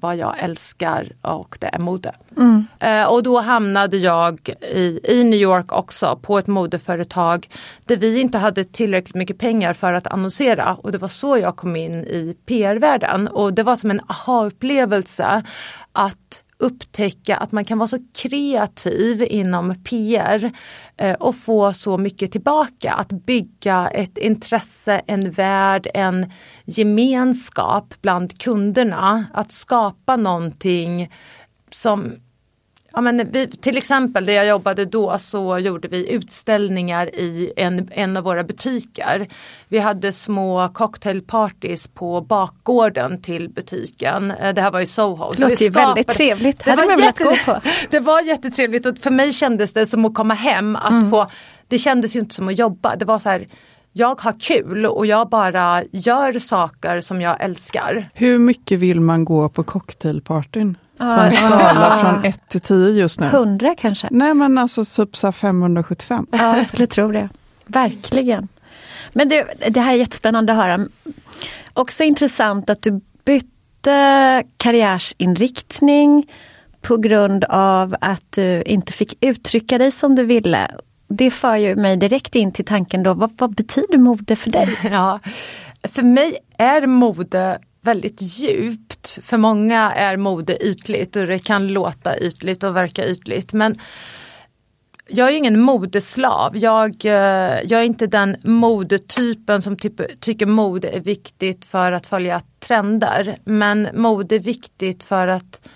vad 0.00 0.16
jag 0.16 0.34
älskar 0.38 1.08
och 1.22 1.56
det 1.60 1.66
är 1.66 1.78
mode. 1.78 2.12
Mm. 2.36 2.66
Eh, 2.78 3.04
och 3.04 3.22
då 3.22 3.40
hamnade 3.40 3.96
jag 3.96 4.50
i, 4.60 5.00
i 5.04 5.24
New 5.24 5.40
York 5.40 5.72
också 5.72 6.18
på 6.22 6.38
ett 6.38 6.46
modeföretag 6.46 7.48
där 7.84 7.96
vi 7.96 8.20
inte 8.20 8.38
hade 8.38 8.64
tillräckligt 8.64 9.14
mycket 9.14 9.38
pengar 9.38 9.72
för 9.72 9.92
att 9.92 10.06
annonsera 10.06 10.74
och 10.74 10.92
det 10.92 10.98
var 10.98 11.08
så 11.08 11.38
jag 11.38 11.56
kom 11.56 11.76
in 11.76 12.04
i 12.04 12.36
PR-världen 12.46 13.28
och 13.28 13.54
det 13.54 13.62
var 13.62 13.76
som 13.76 13.90
en 13.90 14.00
aha-upplevelse 14.06 15.42
att 15.92 16.44
upptäcka 16.64 17.36
att 17.36 17.52
man 17.52 17.64
kan 17.64 17.78
vara 17.78 17.88
så 17.88 17.98
kreativ 18.14 19.22
inom 19.22 19.74
PR 19.84 20.52
eh, 20.96 21.14
och 21.14 21.36
få 21.36 21.72
så 21.72 21.98
mycket 21.98 22.32
tillbaka. 22.32 22.92
Att 22.92 23.08
bygga 23.08 23.88
ett 23.88 24.18
intresse, 24.18 25.00
en 25.06 25.30
värld, 25.30 25.88
en 25.94 26.32
gemenskap 26.64 27.94
bland 28.02 28.38
kunderna. 28.38 29.24
Att 29.34 29.52
skapa 29.52 30.16
någonting 30.16 31.12
som 31.70 32.12
Ja, 32.94 33.00
men 33.00 33.30
vi, 33.32 33.46
till 33.46 33.76
exempel 33.76 34.26
där 34.26 34.32
jag 34.32 34.46
jobbade 34.46 34.84
då 34.84 35.18
så 35.18 35.58
gjorde 35.58 35.88
vi 35.88 36.12
utställningar 36.12 37.14
i 37.14 37.52
en, 37.56 37.88
en 37.92 38.16
av 38.16 38.24
våra 38.24 38.44
butiker. 38.44 39.28
Vi 39.68 39.78
hade 39.78 40.12
små 40.12 40.68
cocktailpartys 40.68 41.88
på 41.88 42.20
bakgården 42.20 43.22
till 43.22 43.48
butiken. 43.48 44.30
Eh, 44.30 44.54
det 44.54 44.60
här 44.60 44.70
var 44.70 44.80
i 44.80 44.86
Soho. 44.86 45.32
Det 45.32 45.40
låter 45.40 45.64
ju 45.64 45.70
väldigt 45.70 46.08
trevligt. 46.08 46.64
Det 46.64 46.76
var, 46.76 47.00
jätte, 47.02 47.24
gå 47.24 47.34
på. 47.44 47.60
det 47.90 48.00
var 48.00 48.20
jättetrevligt 48.20 48.86
och 48.86 48.98
för 48.98 49.10
mig 49.10 49.32
kändes 49.32 49.72
det 49.72 49.86
som 49.86 50.04
att 50.04 50.14
komma 50.14 50.34
hem. 50.34 50.76
att 50.76 50.90
mm. 50.90 51.10
få 51.10 51.30
Det 51.68 51.78
kändes 51.78 52.16
ju 52.16 52.20
inte 52.20 52.34
som 52.34 52.48
att 52.48 52.58
jobba. 52.58 52.96
Det 52.96 53.04
var 53.04 53.18
så 53.18 53.28
här 53.28 53.46
jag 53.92 54.20
har 54.20 54.40
kul 54.40 54.86
och 54.86 55.06
jag 55.06 55.28
bara 55.28 55.84
gör 55.92 56.38
saker 56.38 57.00
som 57.00 57.20
jag 57.20 57.44
älskar. 57.44 58.10
Hur 58.14 58.38
mycket 58.38 58.78
vill 58.78 59.00
man 59.00 59.24
gå 59.24 59.48
på 59.48 59.64
cocktailpartyn? 59.64 60.76
På 60.98 61.04
en 61.04 61.32
skala 61.32 61.98
från 62.00 62.24
1 62.24 62.48
till 62.48 62.60
10 62.60 62.90
just 62.90 63.20
nu. 63.20 63.26
100 63.26 63.74
kanske? 63.78 64.08
Nej 64.10 64.34
men 64.34 64.58
alltså 64.58 64.84
typ 64.84 65.16
så 65.16 65.32
575. 65.32 66.26
Ja, 66.30 66.56
jag 66.56 66.66
skulle 66.66 66.86
tro 66.86 67.10
det. 67.10 67.28
Verkligen. 67.66 68.48
Men 69.12 69.28
det, 69.28 69.46
det 69.70 69.80
här 69.80 69.92
är 69.92 69.96
jättespännande 69.96 70.52
att 70.52 70.58
höra. 70.58 70.88
Också 71.72 72.04
intressant 72.04 72.70
att 72.70 72.82
du 72.82 73.00
bytte 73.24 74.42
karriärsinriktning 74.56 76.26
på 76.80 76.96
grund 76.96 77.44
av 77.44 77.96
att 78.00 78.32
du 78.32 78.62
inte 78.62 78.92
fick 78.92 79.24
uttrycka 79.24 79.78
dig 79.78 79.90
som 79.90 80.14
du 80.14 80.24
ville. 80.24 80.70
Det 81.08 81.30
för 81.30 81.56
ju 81.56 81.76
mig 81.76 81.96
direkt 81.96 82.34
in 82.34 82.52
till 82.52 82.64
tanken 82.64 83.02
då, 83.02 83.14
vad, 83.14 83.32
vad 83.38 83.54
betyder 83.54 83.98
mode 83.98 84.36
för 84.36 84.50
dig? 84.50 84.78
Ja, 84.82 85.20
för 85.82 86.02
mig 86.02 86.38
är 86.58 86.86
mode 86.86 87.58
väldigt 87.84 88.22
djupt. 88.22 89.18
För 89.22 89.38
många 89.38 89.92
är 89.92 90.16
mode 90.16 90.66
ytligt 90.66 91.16
och 91.16 91.26
det 91.26 91.38
kan 91.38 91.68
låta 91.68 92.18
ytligt 92.18 92.64
och 92.64 92.76
verka 92.76 93.06
ytligt. 93.06 93.52
Men 93.52 93.78
jag 95.08 95.28
är 95.28 95.32
ingen 95.32 95.60
modeslav. 95.60 96.56
Jag, 96.56 97.04
eh, 97.04 97.60
jag 97.64 97.80
är 97.80 97.84
inte 97.84 98.06
den 98.06 98.36
modetypen 98.42 99.62
som 99.62 99.76
typ, 99.76 100.20
tycker 100.20 100.46
mode 100.46 100.88
är 100.88 101.00
viktigt 101.00 101.64
för 101.64 101.92
att 101.92 102.06
följa 102.06 102.40
trender. 102.58 103.38
Men 103.44 103.88
mode 103.94 104.34
är 104.34 104.40
viktigt 104.40 105.02
för 105.02 105.26
att 105.26 105.68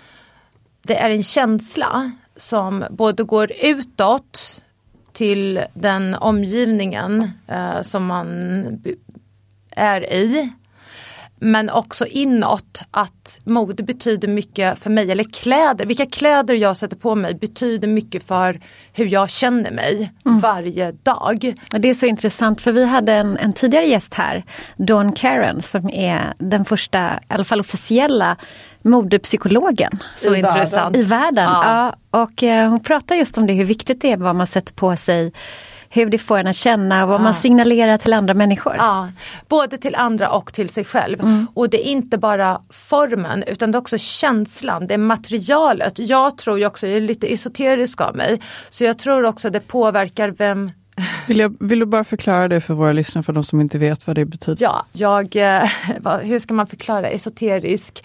det 0.81 0.95
är 0.95 1.09
en 1.09 1.23
känsla 1.23 2.11
som 2.37 2.85
både 2.89 3.23
går 3.23 3.51
utåt 3.61 4.61
till 5.13 5.61
den 5.73 6.15
omgivningen 6.15 7.31
eh, 7.47 7.81
som 7.81 8.05
man 8.05 8.27
är 9.71 10.13
i 10.13 10.49
men 11.41 11.69
också 11.69 12.05
inåt 12.05 12.81
att 12.91 13.39
mode 13.43 13.83
betyder 13.83 14.27
mycket 14.27 14.79
för 14.79 14.89
mig, 14.89 15.11
eller 15.11 15.23
kläder, 15.23 15.85
vilka 15.85 16.05
kläder 16.05 16.53
jag 16.55 16.77
sätter 16.77 16.97
på 16.97 17.15
mig 17.15 17.35
betyder 17.35 17.87
mycket 17.87 18.27
för 18.27 18.59
hur 18.93 19.05
jag 19.05 19.29
känner 19.29 19.71
mig 19.71 20.11
Mm. 20.25 20.39
varje 20.39 20.91
dag. 20.91 21.55
Och 21.73 21.79
det 21.81 21.89
är 21.89 21.93
så 21.93 22.05
intressant 22.05 22.61
för 22.61 22.71
vi 22.71 22.85
hade 22.85 23.13
en, 23.13 23.37
en 23.37 23.53
tidigare 23.53 23.85
gäst 23.85 24.13
här, 24.13 24.43
Dawn 24.77 25.11
Karen, 25.13 25.61
som 25.61 25.89
är 25.89 26.33
den 26.37 26.65
första, 26.65 27.19
i 27.29 27.33
alla 27.33 27.43
fall 27.43 27.59
officiella 27.59 28.37
modepsykologen. 28.81 29.91
Så 30.17 30.35
I 30.35 30.39
intressant. 30.39 30.73
Världen. 30.73 31.01
I 31.01 31.03
världen. 31.03 31.43
Ja. 31.45 31.93
Ja. 32.11 32.21
och 32.23 32.43
eh, 32.43 32.69
hon 32.69 32.79
pratar 32.79 33.15
just 33.15 33.37
om 33.37 33.47
det, 33.47 33.53
hur 33.53 33.65
viktigt 33.65 34.01
det 34.01 34.11
är 34.11 34.17
vad 34.17 34.35
man 34.35 34.47
sätter 34.47 34.73
på 34.73 34.95
sig, 34.95 35.31
hur 35.89 36.09
det 36.09 36.17
får 36.17 36.37
en 36.37 36.47
att 36.47 36.55
känna 36.55 37.03
och 37.03 37.09
vad 37.09 37.21
man 37.21 37.33
signalerar 37.33 37.97
till 37.97 38.13
andra 38.13 38.33
människor. 38.33 38.75
Ja, 38.77 39.09
både 39.47 39.77
till 39.77 39.95
andra 39.95 40.29
och 40.29 40.53
till 40.53 40.69
sig 40.69 40.85
själv. 40.85 41.19
Mm. 41.19 41.47
Och 41.53 41.69
det 41.69 41.87
är 41.87 41.91
inte 41.91 42.17
bara 42.17 42.61
formen 42.69 43.43
utan 43.47 43.71
det 43.71 43.75
är 43.75 43.79
också 43.79 43.97
känslan, 43.97 44.87
det 44.87 44.93
är 44.93 44.97
materialet. 44.97 45.99
Jag 45.99 46.37
tror 46.37 46.59
ju 46.59 46.65
också, 46.65 46.87
jag 46.87 46.97
är 46.97 47.01
lite 47.01 47.33
esoterisk 47.33 48.01
av 48.01 48.15
mig, 48.15 48.41
så 48.69 48.83
jag 48.83 48.99
tror 48.99 49.23
också 49.25 49.49
det 49.49 49.59
påverkar 49.59 50.29
vem 50.29 50.71
Vill, 51.27 51.39
jag, 51.39 51.55
vill 51.59 51.79
du 51.79 51.85
bara 51.85 52.03
förklara 52.03 52.47
det 52.47 52.61
för 52.61 52.73
våra 52.73 52.91
lyssnare, 52.91 53.23
för 53.23 53.33
de 53.33 53.43
som 53.43 53.61
inte 53.61 53.77
vet 53.77 54.07
vad 54.07 54.15
det 54.15 54.25
betyder? 54.25 54.63
Ja, 54.63 54.85
jag, 54.91 55.35
eh, 55.35 55.69
hur 56.21 56.39
ska 56.39 56.53
man 56.53 56.67
förklara 56.67 57.07
esoterisk? 57.07 58.03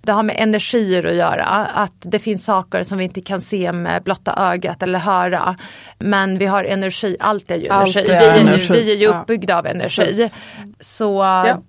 Det 0.00 0.12
har 0.12 0.22
med 0.22 0.36
energier 0.38 1.06
att 1.06 1.16
göra, 1.16 1.44
att 1.66 1.94
det 2.00 2.18
finns 2.18 2.44
saker 2.44 2.82
som 2.82 2.98
vi 2.98 3.04
inte 3.04 3.20
kan 3.20 3.40
se 3.40 3.72
med 3.72 4.02
blotta 4.02 4.34
ögat 4.52 4.82
eller 4.82 4.98
höra. 4.98 5.56
Men 5.98 6.38
vi 6.38 6.46
har 6.46 6.64
energi, 6.64 7.16
allt 7.20 7.50
är 7.50 7.56
ju 7.56 7.68
Allt 7.68 7.96
energi. 7.96 8.12
är 8.12 8.20
vi, 8.20 8.26
är 8.26 8.40
energi, 8.40 8.74
Ju, 8.74 8.80
vi 8.80 8.92
är 8.92 8.96
ju 8.96 9.04
ja. 9.04 9.20
uppbyggda 9.20 9.58
av 9.58 9.66
energi. 9.66 10.04
Precis. 10.04 10.32
Så 10.80 11.24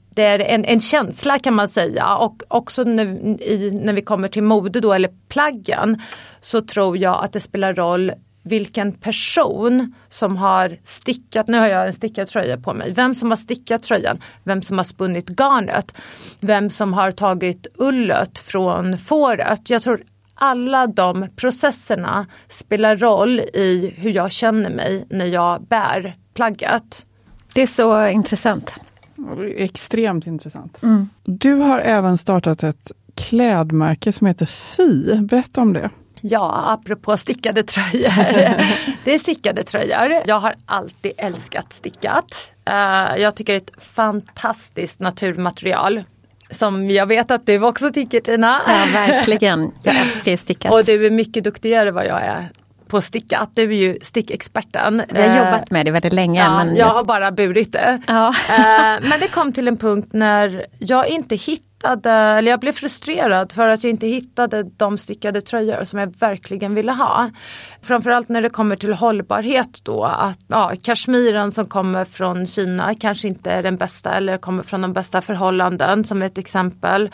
det 0.10 0.24
är 0.24 0.40
en, 0.40 0.66
en 0.66 0.82
känsla 0.82 1.40
kan 1.40 1.54
man 1.54 1.70
säga 1.70 2.16
och 2.18 2.44
också 2.48 2.84
när, 2.84 3.06
i, 3.42 3.80
när 3.84 3.94
vi 3.94 4.02
kommer 4.02 4.28
till 4.28 4.44
mode 4.44 4.80
då 4.80 4.94
eller 4.94 5.10
plaggen 5.30 6.02
så 6.42 6.62
tror 6.62 6.98
jag 6.98 7.24
att 7.24 7.34
det 7.34 7.40
spelar 7.40 7.74
roll 7.74 8.12
vilken 8.50 8.92
person 8.92 9.94
som 10.10 10.38
har 10.38 10.78
stickat, 10.84 11.48
nu 11.48 11.58
har 11.58 11.68
jag 11.68 11.88
en 11.88 11.94
stickad 11.94 12.28
tröja 12.28 12.58
på 12.58 12.74
mig, 12.74 12.94
vem 12.94 13.16
som 13.16 13.30
har 13.30 13.38
stickat 13.38 13.84
tröjan, 13.84 14.20
vem 14.44 14.62
som 14.62 14.78
har 14.78 14.86
spunnit 14.86 15.30
garnet, 15.30 15.94
vem 16.40 16.70
som 16.70 16.94
har 16.94 17.12
tagit 17.12 17.68
ullet 17.76 18.40
från 18.40 18.98
fåret. 18.98 19.70
Jag 19.70 19.82
tror 19.82 20.04
alla 20.34 20.88
de 20.88 21.28
processerna 21.36 22.28
spelar 22.50 22.98
roll 22.98 23.40
i 23.40 23.94
hur 23.98 24.12
jag 24.12 24.32
känner 24.32 24.70
mig 24.70 25.06
när 25.10 25.26
jag 25.26 25.62
bär 25.62 26.18
plagget. 26.34 27.06
Det 27.54 27.62
är 27.62 27.68
så 27.68 28.08
intressant. 28.08 28.74
Extremt 29.56 30.28
intressant. 30.28 30.78
Du 31.24 31.54
har 31.54 31.80
även 31.80 32.18
startat 32.18 32.64
ett 32.64 32.92
klädmärke 33.16 34.12
som 34.12 34.28
heter 34.28 34.46
Fi. 34.46 35.18
Berätta 35.22 35.62
om 35.62 35.74
det. 35.74 35.90
Ja, 36.22 36.64
apropå 36.66 37.18
stickade 37.18 37.64
tröjor. 37.64 38.14
det 39.04 39.14
är 39.14 39.20
stickade 39.20 39.64
tröjor. 39.64 40.22
Jag 40.26 40.40
har 40.40 40.56
alltid 40.66 41.12
älskat 41.18 41.74
stickat. 41.74 42.52
Eh, 42.66 43.22
jag 43.22 43.36
tycker 43.36 43.54
det 43.54 43.58
är 43.58 43.76
ett 43.78 43.84
fantastiskt 43.84 45.00
naturmaterial. 45.00 46.04
Som 46.52 46.90
jag 46.90 47.06
vet 47.06 47.32
att 47.32 47.46
du 47.46 47.64
också 47.64 47.92
tycker 47.92 48.20
Tina. 48.20 48.62
Ja, 48.68 48.86
verkligen. 48.94 49.72
Jag 49.84 49.96
älskar 49.96 50.32
ju 50.32 50.38
stickat. 50.38 50.74
Och 50.74 50.86
du 50.86 51.06
är 51.06 51.12
mycket 51.12 51.44
duktigare 51.44 51.90
än 51.90 51.96
vad 51.96 52.06
jag 52.06 52.22
är 52.22 52.50
på 52.90 53.02
stickat. 53.02 53.50
Du 53.54 53.64
är 53.64 53.78
ju 53.78 53.98
stickexperten. 54.02 55.04
Vi 55.10 55.22
har 55.22 55.38
jobbat 55.38 55.72
med 55.72 55.86
det 55.86 55.92
väldigt 55.92 56.14
länge. 56.14 56.40
Ja, 56.40 56.64
men 56.64 56.76
jag 56.76 56.88
har 56.88 57.04
bara 57.04 57.32
burit 57.32 57.72
det. 57.72 58.02
Ja. 58.08 58.28
Eh, 58.50 59.10
men 59.10 59.20
det 59.20 59.28
kom 59.28 59.54
till 59.54 59.68
en 59.68 59.78
punkt 59.78 60.10
när 60.12 60.66
jag 60.80 61.08
inte 61.08 61.36
hittade, 61.36 61.69
eller 61.84 62.52
jag 62.52 62.60
blev 62.60 62.72
frustrerad 62.72 63.52
för 63.52 63.68
att 63.68 63.84
jag 63.84 63.92
inte 63.92 64.08
hittade 64.08 64.64
de 64.64 64.98
stickade 64.98 65.42
tröjor 65.42 65.84
som 65.84 66.00
jag 66.00 66.16
verkligen 66.20 66.76
ville 66.76 66.92
ha. 66.92 67.32
Framförallt 67.82 68.30
när 68.30 68.42
det 68.42 68.50
kommer 68.50 68.76
till 68.76 68.94
hållbarhet 68.94 69.80
då, 69.84 70.04
att 70.04 70.40
ja, 70.48 70.72
kashmiren 70.82 71.52
som 71.52 71.66
kommer 71.66 72.06
från 72.06 72.46
Kina 72.46 72.96
kanske 72.96 73.28
inte 73.28 73.52
är 73.52 73.64
den 73.64 73.78
bästa 73.78 74.12
eller 74.12 74.38
kommer 74.38 74.64
från 74.64 74.82
de 74.82 74.94
bästa 74.94 75.22
förhållanden 75.22 76.04
som 76.04 76.22
ett 76.22 76.38
exempel. 76.38 77.10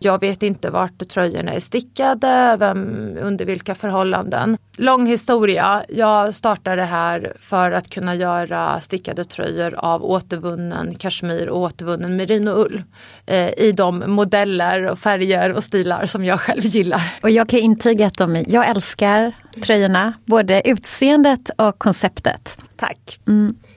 Jag 0.00 0.20
vet 0.20 0.42
inte 0.42 0.70
vart 0.70 1.08
tröjorna 1.08 1.52
är 1.52 1.60
stickade, 1.60 2.56
vem, 2.58 3.18
under 3.20 3.44
vilka 3.44 3.74
förhållanden. 3.74 4.58
Lång 4.76 5.06
historia, 5.06 5.84
jag 5.88 6.34
startade 6.34 6.82
här 6.82 7.32
för 7.40 7.70
att 7.70 7.90
kunna 7.90 8.14
göra 8.14 8.80
stickade 8.80 9.24
tröjor 9.24 9.74
av 9.78 10.04
återvunnen 10.04 10.94
kashmir 10.94 11.48
och 11.48 11.60
återvunnen 11.60 12.16
merinoull. 12.16 12.82
Eh, 13.26 13.50
I 13.58 13.72
de 13.72 14.02
modeller 14.08 14.82
och 14.82 14.98
färger 14.98 15.52
och 15.52 15.64
stilar 15.64 16.06
som 16.06 16.24
jag 16.24 16.40
själv 16.40 16.66
gillar. 16.66 17.14
Och 17.22 17.30
jag 17.30 17.48
kan 17.48 17.58
intyga 17.58 18.06
att 18.06 18.18
de, 18.18 18.44
jag 18.48 18.68
älskar 18.68 19.32
tröjorna, 19.62 20.12
både 20.24 20.68
utseendet 20.68 21.50
och 21.56 21.78
konceptet. 21.78 22.64
Tack. 22.76 23.20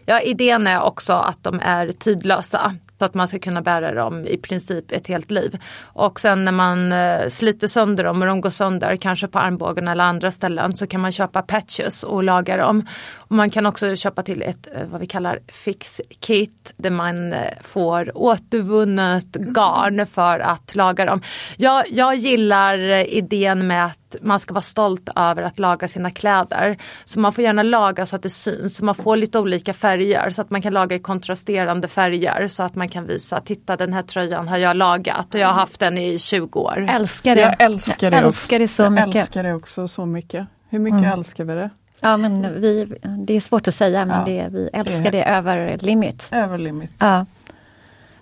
Ja, 0.06 0.22
idén 0.22 0.68
är 0.68 0.82
också 0.82 1.14
att 1.14 1.44
de 1.44 1.60
är 1.64 1.92
tidlösa. 1.92 2.76
Så 3.02 3.06
att 3.06 3.14
man 3.14 3.28
ska 3.28 3.40
kunna 3.40 3.62
bära 3.62 3.94
dem 3.94 4.26
i 4.26 4.38
princip 4.38 4.92
ett 4.92 5.08
helt 5.08 5.32
liv. 5.32 5.58
Och 5.84 6.20
sen 6.20 6.46
när 6.46 6.52
man 6.52 6.92
eh, 6.92 7.30
sliter 7.30 7.68
sönder 7.68 8.04
dem 8.04 8.22
och 8.22 8.28
de 8.28 8.42
går 8.42 8.50
sönder, 8.50 8.96
kanske 8.96 9.28
på 9.28 9.40
armbågen 9.40 9.88
eller 9.88 10.04
andra 10.04 10.32
ställen, 10.32 10.78
så 10.78 10.88
kan 10.88 11.02
man 11.02 11.12
köpa 11.12 11.42
patches 11.42 12.04
och 12.04 12.24
laga 12.24 12.58
dem. 12.58 12.88
Och 13.16 13.36
man 13.36 13.50
kan 13.50 13.66
också 13.66 13.96
köpa 13.96 14.24
till 14.24 14.42
ett, 14.42 14.68
eh, 14.76 14.86
vad 14.86 15.02
vi 15.02 15.08
kallar 15.08 15.40
fix 15.48 16.02
kit, 16.20 16.74
där 16.78 16.90
man 16.90 17.34
eh, 17.34 17.40
får 17.62 18.18
återvunnet 18.18 19.32
garn 19.36 20.08
för 20.08 20.40
att 20.40 20.76
laga 20.76 21.06
dem. 21.06 21.22
Jag, 21.58 21.84
jag 21.90 22.16
gillar 22.16 22.78
idén 23.14 23.68
med 23.68 23.86
att 23.86 24.01
man 24.22 24.40
ska 24.40 24.54
vara 24.54 24.62
stolt 24.62 25.10
över 25.16 25.42
att 25.44 25.60
laga 25.60 25.88
sina 25.88 26.12
kläder. 26.12 26.78
Så 27.06 27.20
man 27.20 27.34
får 27.34 27.44
gärna 27.44 27.64
laga 27.64 28.06
så 28.06 28.16
att 28.16 28.24
det 28.24 28.30
syns, 28.30 28.76
så 28.78 28.86
man 28.86 28.96
får 28.96 29.16
lite 29.18 29.40
olika 29.40 29.74
färger 29.74 30.30
så 30.30 30.42
att 30.42 30.50
man 30.50 30.62
kan 30.62 30.74
laga 30.74 30.96
i 30.96 31.00
kontrasterande 31.00 31.88
färger 31.88 32.48
så 32.48 32.64
att 32.64 32.76
man 32.76 32.90
kan 32.90 33.08
visa, 33.08 33.42
titta 33.42 33.78
den 33.78 33.94
här 33.94 34.02
tröjan 34.02 34.48
har 34.48 34.58
jag 34.58 34.78
lagat 34.78 35.34
och 35.36 35.40
jag 35.42 35.48
har 35.48 35.54
haft 35.54 35.80
den 35.80 35.98
i 35.98 36.20
20 36.20 36.60
år. 36.60 36.88
Älskar 36.92 37.36
det. 37.36 37.42
Jag 37.42 37.56
älskar 37.62 38.12
det 38.12 38.18
jag 38.18 38.26
också. 38.28 38.38
älskar 38.40 38.60
det 38.60 38.68
så 38.68 38.84
jag 38.84 38.92
mycket. 38.92 39.16
älskar 39.16 39.44
det 39.44 39.54
också 39.54 39.88
så 39.88 40.06
mycket. 40.06 40.48
Hur 40.70 40.80
mycket 40.80 41.00
Mm. 41.00 41.12
älskar 41.20 41.44
vi 41.44 41.54
det? 41.54 41.70
Ja, 42.00 42.18
men 42.18 42.62
vi, 42.62 42.94
det 43.26 43.34
är 43.36 43.42
svårt 43.42 43.68
att 43.68 43.76
säga, 43.76 44.06
men 44.06 44.18
Ja. 44.20 44.26
det, 44.26 44.48
vi 44.52 44.70
älskar 44.74 45.04
Det- 45.04 45.10
det 45.10 45.24
över 45.24 45.78
limit. 45.82 46.28
Över 46.32 46.58
limit. 46.58 46.92
Ja. 47.00 47.26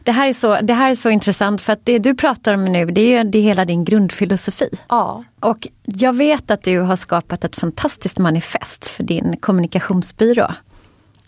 Det 0.03 0.11
här, 0.11 0.27
är 0.27 0.33
så, 0.33 0.57
det 0.61 0.73
här 0.73 0.91
är 0.91 0.95
så 0.95 1.09
intressant 1.09 1.61
för 1.61 1.73
att 1.73 1.85
det 1.85 1.99
du 1.99 2.15
pratar 2.15 2.53
om 2.53 2.65
nu 2.65 2.85
det 2.85 3.15
är, 3.15 3.23
det 3.23 3.37
är 3.37 3.41
hela 3.41 3.65
din 3.65 3.85
grundfilosofi. 3.85 4.69
Ja. 4.89 5.23
Och 5.39 5.67
jag 5.83 6.13
vet 6.13 6.51
att 6.51 6.63
du 6.63 6.79
har 6.79 6.95
skapat 6.95 7.43
ett 7.43 7.55
fantastiskt 7.55 8.17
manifest 8.17 8.87
för 8.87 9.03
din 9.03 9.37
kommunikationsbyrå. 9.37 10.51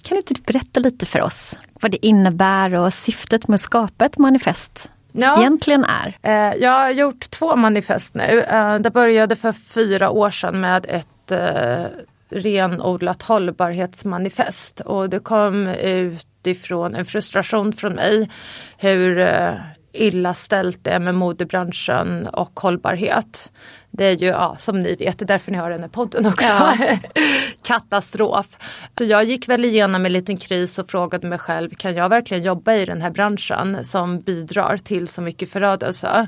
Kan 0.04 0.18
inte 0.18 0.34
du 0.34 0.42
berätta 0.42 0.80
lite 0.80 1.06
för 1.06 1.22
oss 1.22 1.58
vad 1.82 1.92
det 1.92 2.06
innebär 2.06 2.74
och 2.76 2.94
syftet 2.94 3.48
med 3.48 3.56
att 3.56 3.62
skapa 3.62 4.06
ett 4.06 4.18
manifest 4.18 4.90
Ja. 5.12 5.40
egentligen 5.40 5.86
är? 5.86 6.18
Eh, 6.22 6.56
jag 6.62 6.72
har 6.72 6.90
gjort 6.90 7.30
två 7.30 7.56
manifest 7.56 8.16
nu. 8.16 8.42
Eh, 8.42 8.76
det 8.76 8.92
började 8.92 9.36
för 9.36 9.54
fyra 9.54 10.10
år 10.10 10.32
sedan 10.32 10.62
med 10.62 10.86
ett 10.90 11.32
eh, 11.32 11.86
renodlat 12.32 13.24
hållbarhetsmanifest. 13.24 14.80
Och 14.80 15.10
det 15.10 15.20
kom 15.20 15.68
utifrån 15.68 16.96
en 16.96 17.06
frustration 17.06 17.74
från 17.74 17.94
mig 17.94 18.30
hur 18.78 19.20
eh, 19.20 19.54
illa 19.94 20.34
ställt 20.34 20.84
det 20.84 20.92
är 20.92 21.00
med 21.00 21.16
modebranschen 21.16 22.28
och 22.28 22.60
hållbarhet. 22.60 23.52
Det 23.92 24.06
är 24.06 24.18
ju, 24.18 24.28
ja, 24.28 24.56
som 24.60 24.82
ni 24.82 24.96
vet, 24.96 25.20
det 25.20 25.26
är 25.26 25.28
därför 25.28 25.52
ni 25.52 25.58
har 25.58 25.70
den 25.70 25.82
här 25.82 25.88
podden 25.88 26.26
också. 26.26 26.48
Ja. 26.48 26.98
Katastrof. 27.64 28.58
Så 28.98 29.04
jag 29.04 29.24
gick 29.24 29.50
väl 29.50 29.66
igenom 29.66 30.06
en 30.06 30.14
liten 30.14 30.38
kris 30.38 30.80
och 30.80 30.90
frågade 30.90 31.28
mig 31.28 31.40
själv, 31.40 31.70
kan 31.70 31.96
jag 31.96 32.10
verkligen 32.10 32.44
jobba 32.44 32.74
i 32.74 32.86
den 32.86 33.02
här 33.02 33.12
branschen 33.12 33.86
som 33.86 34.20
bidrar 34.20 34.78
till 34.78 35.08
så 35.08 35.22
mycket 35.22 35.52
förödelse? 35.52 36.28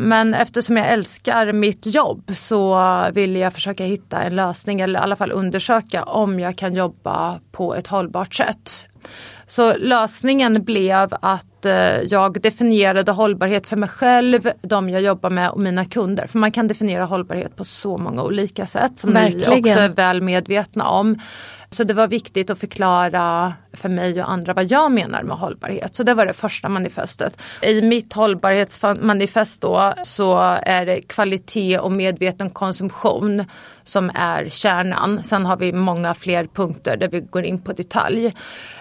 Men 0.00 0.34
eftersom 0.34 0.76
jag 0.76 0.88
älskar 0.88 1.52
mitt 1.52 1.86
jobb 1.86 2.30
så 2.34 2.78
vill 3.12 3.36
jag 3.36 3.52
försöka 3.52 3.84
hitta 3.84 4.22
en 4.22 4.36
lösning 4.36 4.80
eller 4.80 5.00
i 5.00 5.02
alla 5.02 5.16
fall 5.16 5.32
undersöka 5.32 6.02
om 6.02 6.40
jag 6.40 6.56
kan 6.56 6.74
jobba 6.74 7.40
på 7.52 7.74
ett 7.74 7.86
hållbart 7.86 8.34
sätt. 8.34 8.88
Så 9.46 9.76
lösningen 9.76 10.64
blev 10.64 11.08
att 11.20 11.47
eh, 11.66 12.02
jag 12.02 12.40
definierade 12.40 13.12
hållbarhet 13.12 13.66
för 13.66 13.76
mig 13.76 13.88
själv, 13.88 14.50
de 14.62 14.90
jag 14.90 15.02
jobbar 15.02 15.30
med 15.30 15.50
och 15.50 15.60
mina 15.60 15.84
kunder. 15.84 16.26
För 16.26 16.38
man 16.38 16.52
kan 16.52 16.68
definiera 16.68 17.04
hållbarhet 17.04 17.56
på 17.56 17.64
så 17.64 17.98
många 17.98 18.22
olika 18.22 18.66
sätt 18.66 18.98
som 18.98 19.10
ni 19.10 19.14
Verkligen. 19.14 19.58
också 19.58 19.78
är 19.78 19.88
väl 19.88 20.20
medvetna 20.20 20.88
om. 20.88 21.18
Så 21.70 21.84
det 21.84 21.94
var 21.94 22.08
viktigt 22.08 22.50
att 22.50 22.58
förklara 22.58 23.54
för 23.72 23.88
mig 23.88 24.22
och 24.22 24.30
andra 24.30 24.54
vad 24.54 24.64
jag 24.70 24.92
menar 24.92 25.22
med 25.22 25.36
hållbarhet. 25.36 25.96
Så 25.96 26.02
det 26.02 26.14
var 26.14 26.26
det 26.26 26.32
första 26.32 26.68
manifestet. 26.68 27.40
I 27.62 27.82
mitt 27.82 28.12
hållbarhetsmanifest 28.12 29.60
då 29.60 29.92
så 30.04 30.38
är 30.62 30.86
det 30.86 31.00
kvalitet 31.00 31.78
och 31.78 31.92
medveten 31.92 32.50
konsumtion 32.50 33.44
som 33.84 34.10
är 34.14 34.48
kärnan. 34.48 35.22
Sen 35.22 35.46
har 35.46 35.56
vi 35.56 35.72
många 35.72 36.14
fler 36.14 36.46
punkter 36.46 36.96
där 36.96 37.08
vi 37.08 37.20
går 37.20 37.44
in 37.44 37.62
på 37.62 37.72
detalj. 37.72 38.34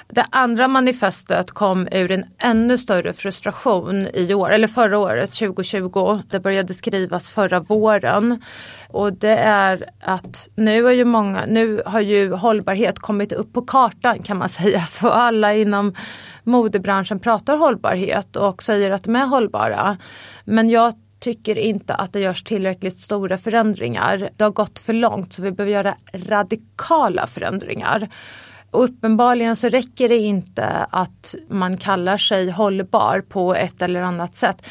Det 0.09 0.25
andra 0.29 0.67
manifestet 0.67 1.51
kom 1.51 1.87
ur 1.91 2.11
en 2.11 2.25
ännu 2.37 2.77
större 2.77 3.13
frustration 3.13 4.07
i 4.13 4.33
år, 4.33 4.51
eller 4.51 4.67
förra 4.67 4.97
året, 4.97 5.31
2020. 5.31 6.19
Det 6.29 6.39
började 6.39 6.73
skrivas 6.73 7.29
förra 7.29 7.59
våren. 7.59 8.41
Och 8.89 9.13
det 9.13 9.37
är 9.37 9.89
att 9.99 10.49
nu, 10.55 10.87
är 10.87 10.91
ju 10.91 11.05
många, 11.05 11.45
nu 11.47 11.81
har 11.85 11.99
ju 11.99 12.33
hållbarhet 12.33 12.99
kommit 12.99 13.31
upp 13.31 13.53
på 13.53 13.61
kartan 13.61 14.19
kan 14.19 14.37
man 14.37 14.49
säga. 14.59 14.81
Så 14.81 15.09
alla 15.09 15.53
inom 15.53 15.95
modebranschen 16.43 17.19
pratar 17.19 17.57
hållbarhet 17.57 18.35
och 18.35 18.63
säger 18.63 18.91
att 18.91 19.03
de 19.03 19.15
är 19.15 19.25
hållbara. 19.25 19.97
Men 20.45 20.69
jag 20.69 20.93
tycker 21.19 21.57
inte 21.57 21.93
att 21.93 22.13
det 22.13 22.19
görs 22.19 22.43
tillräckligt 22.43 22.99
stora 22.99 23.37
förändringar. 23.37 24.29
Det 24.35 24.43
har 24.43 24.51
gått 24.51 24.79
för 24.79 24.93
långt 24.93 25.33
så 25.33 25.41
vi 25.41 25.51
behöver 25.51 25.73
göra 25.73 25.95
radikala 26.13 27.27
förändringar. 27.27 28.09
Och 28.77 28.83
uppenbarligen 28.83 29.55
så 29.55 29.69
räcker 29.69 30.09
det 30.09 30.17
inte 30.17 30.65
att 30.89 31.35
man 31.49 31.77
kallar 31.77 32.17
sig 32.17 32.51
hållbar 32.51 33.23
på 33.29 33.55
ett 33.55 33.81
eller 33.81 34.01
annat 34.01 34.35
sätt. 34.35 34.61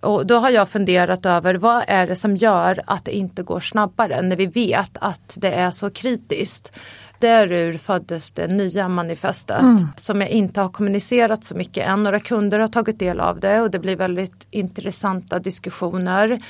Och 0.00 0.26
då 0.26 0.38
har 0.38 0.50
jag 0.50 0.68
funderat 0.68 1.26
över 1.26 1.54
vad 1.54 1.84
är 1.86 2.06
det 2.06 2.16
som 2.16 2.36
gör 2.36 2.82
att 2.86 3.04
det 3.04 3.16
inte 3.16 3.42
går 3.42 3.60
snabbare 3.60 4.22
när 4.22 4.36
vi 4.36 4.46
vet 4.46 4.90
att 5.00 5.36
det 5.36 5.52
är 5.52 5.70
så 5.70 5.90
kritiskt. 5.90 6.72
Därur 7.18 7.78
föddes 7.78 8.32
det 8.32 8.46
nya 8.46 8.88
manifestet 8.88 9.62
mm. 9.62 9.88
som 9.96 10.20
jag 10.20 10.30
inte 10.30 10.60
har 10.60 10.68
kommunicerat 10.68 11.44
så 11.44 11.54
mycket 11.54 11.88
än. 11.88 12.02
Några 12.02 12.20
kunder 12.20 12.58
har 12.58 12.68
tagit 12.68 12.98
del 12.98 13.20
av 13.20 13.40
det 13.40 13.60
och 13.60 13.70
det 13.70 13.78
blir 13.78 13.96
väldigt 13.96 14.46
intressanta 14.50 15.38
diskussioner. 15.38 16.44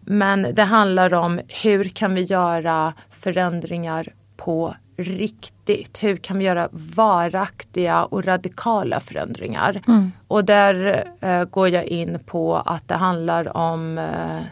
Men 0.00 0.46
det 0.54 0.62
handlar 0.62 1.14
om 1.14 1.40
hur 1.48 1.84
kan 1.84 2.14
vi 2.14 2.22
göra 2.22 2.94
förändringar 3.10 4.12
på 4.36 4.74
riktigt? 4.96 6.02
Hur 6.02 6.16
kan 6.16 6.38
vi 6.38 6.44
göra 6.44 6.68
varaktiga 6.72 8.04
och 8.04 8.24
radikala 8.24 9.00
förändringar? 9.00 9.82
Mm. 9.88 10.12
Och 10.28 10.44
där 10.44 11.04
eh, 11.20 11.44
går 11.44 11.68
jag 11.68 11.84
in 11.84 12.18
på 12.26 12.56
att 12.56 12.88
det 12.88 12.94
handlar 12.94 13.56
om 13.56 13.98
eh, 13.98 14.42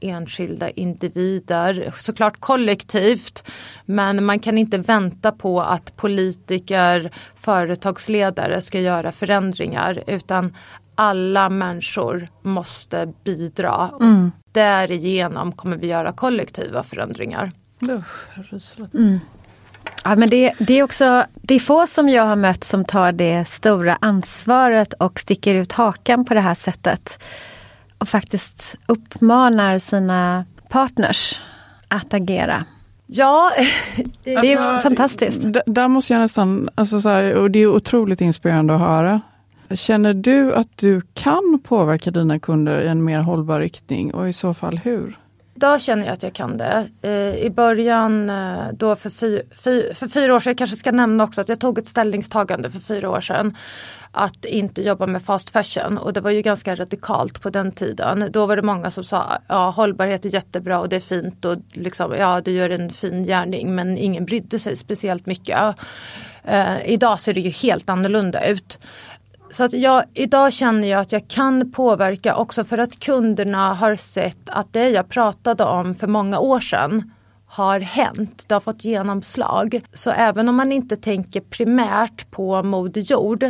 enskilda 0.00 0.70
individer, 0.70 1.92
såklart 1.96 2.40
kollektivt. 2.40 3.44
Men 3.84 4.24
man 4.24 4.38
kan 4.38 4.58
inte 4.58 4.78
vänta 4.78 5.32
på 5.32 5.60
att 5.60 5.96
politiker, 5.96 7.10
företagsledare 7.34 8.62
ska 8.62 8.80
göra 8.80 9.12
förändringar 9.12 10.02
utan 10.06 10.56
alla 10.94 11.48
människor 11.50 12.28
måste 12.42 13.12
bidra. 13.24 13.90
Mm. 14.00 14.32
Därigenom 14.52 15.52
kommer 15.52 15.76
vi 15.76 15.86
göra 15.86 16.12
kollektiva 16.12 16.82
förändringar. 16.82 17.52
Mm. 18.94 19.20
Ja, 20.04 20.16
men 20.16 20.28
det, 20.28 20.52
det, 20.58 20.78
är 20.78 20.82
också, 20.82 21.24
det 21.34 21.54
är 21.54 21.58
få 21.60 21.86
som 21.86 22.08
jag 22.08 22.26
har 22.26 22.36
mött 22.36 22.64
som 22.64 22.84
tar 22.84 23.12
det 23.12 23.48
stora 23.48 23.98
ansvaret 24.00 24.92
och 24.92 25.20
sticker 25.20 25.54
ut 25.54 25.72
hakan 25.72 26.24
på 26.24 26.34
det 26.34 26.40
här 26.40 26.54
sättet. 26.54 27.22
Och 27.98 28.08
faktiskt 28.08 28.74
uppmanar 28.86 29.78
sina 29.78 30.44
partners 30.68 31.38
att 31.88 32.14
agera. 32.14 32.64
Ja, 33.06 33.52
det, 33.96 34.06
det 34.24 34.52
är 34.52 34.56
alltså, 34.56 34.88
fantastiskt. 34.88 35.46
Där 35.66 35.88
måste 35.88 36.12
jag 36.12 36.20
nästan, 36.20 36.68
alltså 36.74 37.00
så 37.00 37.08
här, 37.08 37.34
och 37.34 37.50
det 37.50 37.58
är 37.58 37.66
otroligt 37.66 38.20
inspirerande 38.20 38.74
att 38.74 38.80
höra. 38.80 39.20
Känner 39.70 40.14
du 40.14 40.54
att 40.54 40.78
du 40.78 41.02
kan 41.14 41.60
påverka 41.64 42.10
dina 42.10 42.38
kunder 42.38 42.80
i 42.80 42.88
en 42.88 43.04
mer 43.04 43.20
hållbar 43.20 43.60
riktning 43.60 44.14
och 44.14 44.28
i 44.28 44.32
så 44.32 44.54
fall 44.54 44.78
hur? 44.78 45.18
Idag 45.54 45.80
känner 45.80 46.06
jag 46.06 46.12
att 46.12 46.22
jag 46.22 46.32
kan 46.32 46.56
det. 46.56 46.88
Eh, 47.02 47.36
I 47.36 47.50
början 47.50 48.30
eh, 48.30 48.72
då 48.72 48.96
för, 48.96 49.10
fy, 49.10 49.40
fy, 49.64 49.94
för 49.94 50.08
fyra 50.08 50.34
år 50.34 50.40
sedan, 50.40 50.50
jag 50.50 50.58
kanske 50.58 50.76
ska 50.76 50.92
nämna 50.92 51.24
också 51.24 51.40
att 51.40 51.48
jag 51.48 51.60
tog 51.60 51.78
ett 51.78 51.88
ställningstagande 51.88 52.70
för 52.70 52.78
fyra 52.78 53.10
år 53.10 53.20
sedan 53.20 53.56
att 54.12 54.44
inte 54.44 54.82
jobba 54.82 55.06
med 55.06 55.22
fast 55.22 55.50
fashion 55.50 55.98
och 55.98 56.12
det 56.12 56.20
var 56.20 56.30
ju 56.30 56.42
ganska 56.42 56.74
radikalt 56.74 57.42
på 57.42 57.50
den 57.50 57.72
tiden. 57.72 58.28
Då 58.30 58.46
var 58.46 58.56
det 58.56 58.62
många 58.62 58.90
som 58.90 59.04
sa 59.04 59.38
ja 59.48 59.70
hållbarhet 59.70 60.24
är 60.24 60.28
jättebra 60.28 60.80
och 60.80 60.88
det 60.88 60.96
är 60.96 61.00
fint 61.00 61.44
och 61.44 61.58
liksom, 61.72 62.14
ja 62.18 62.40
du 62.40 62.50
gör 62.50 62.70
en 62.70 62.92
fin 62.92 63.24
gärning 63.24 63.74
men 63.74 63.98
ingen 63.98 64.24
brydde 64.24 64.58
sig 64.58 64.76
speciellt 64.76 65.26
mycket. 65.26 65.58
Uh, 66.48 66.90
idag 66.90 67.20
ser 67.20 67.34
det 67.34 67.40
ju 67.40 67.50
helt 67.50 67.90
annorlunda 67.90 68.46
ut. 68.46 68.78
Så 69.52 69.64
att 69.64 69.72
jag, 69.72 70.04
idag 70.14 70.52
känner 70.52 70.88
jag 70.88 71.00
att 71.00 71.12
jag 71.12 71.28
kan 71.28 71.72
påverka 71.72 72.36
också 72.36 72.64
för 72.64 72.78
att 72.78 73.00
kunderna 73.00 73.74
har 73.74 73.96
sett 73.96 74.50
att 74.50 74.72
det 74.72 74.88
jag 74.88 75.08
pratade 75.08 75.64
om 75.64 75.94
för 75.94 76.06
många 76.06 76.38
år 76.38 76.60
sedan 76.60 77.12
har 77.46 77.80
hänt, 77.80 78.44
det 78.48 78.54
har 78.54 78.60
fått 78.60 78.84
genomslag. 78.84 79.80
Så 79.92 80.10
även 80.10 80.48
om 80.48 80.56
man 80.56 80.72
inte 80.72 80.96
tänker 80.96 81.40
primärt 81.40 82.30
på 82.30 82.62
Moder 82.62 83.00
Jord, 83.00 83.44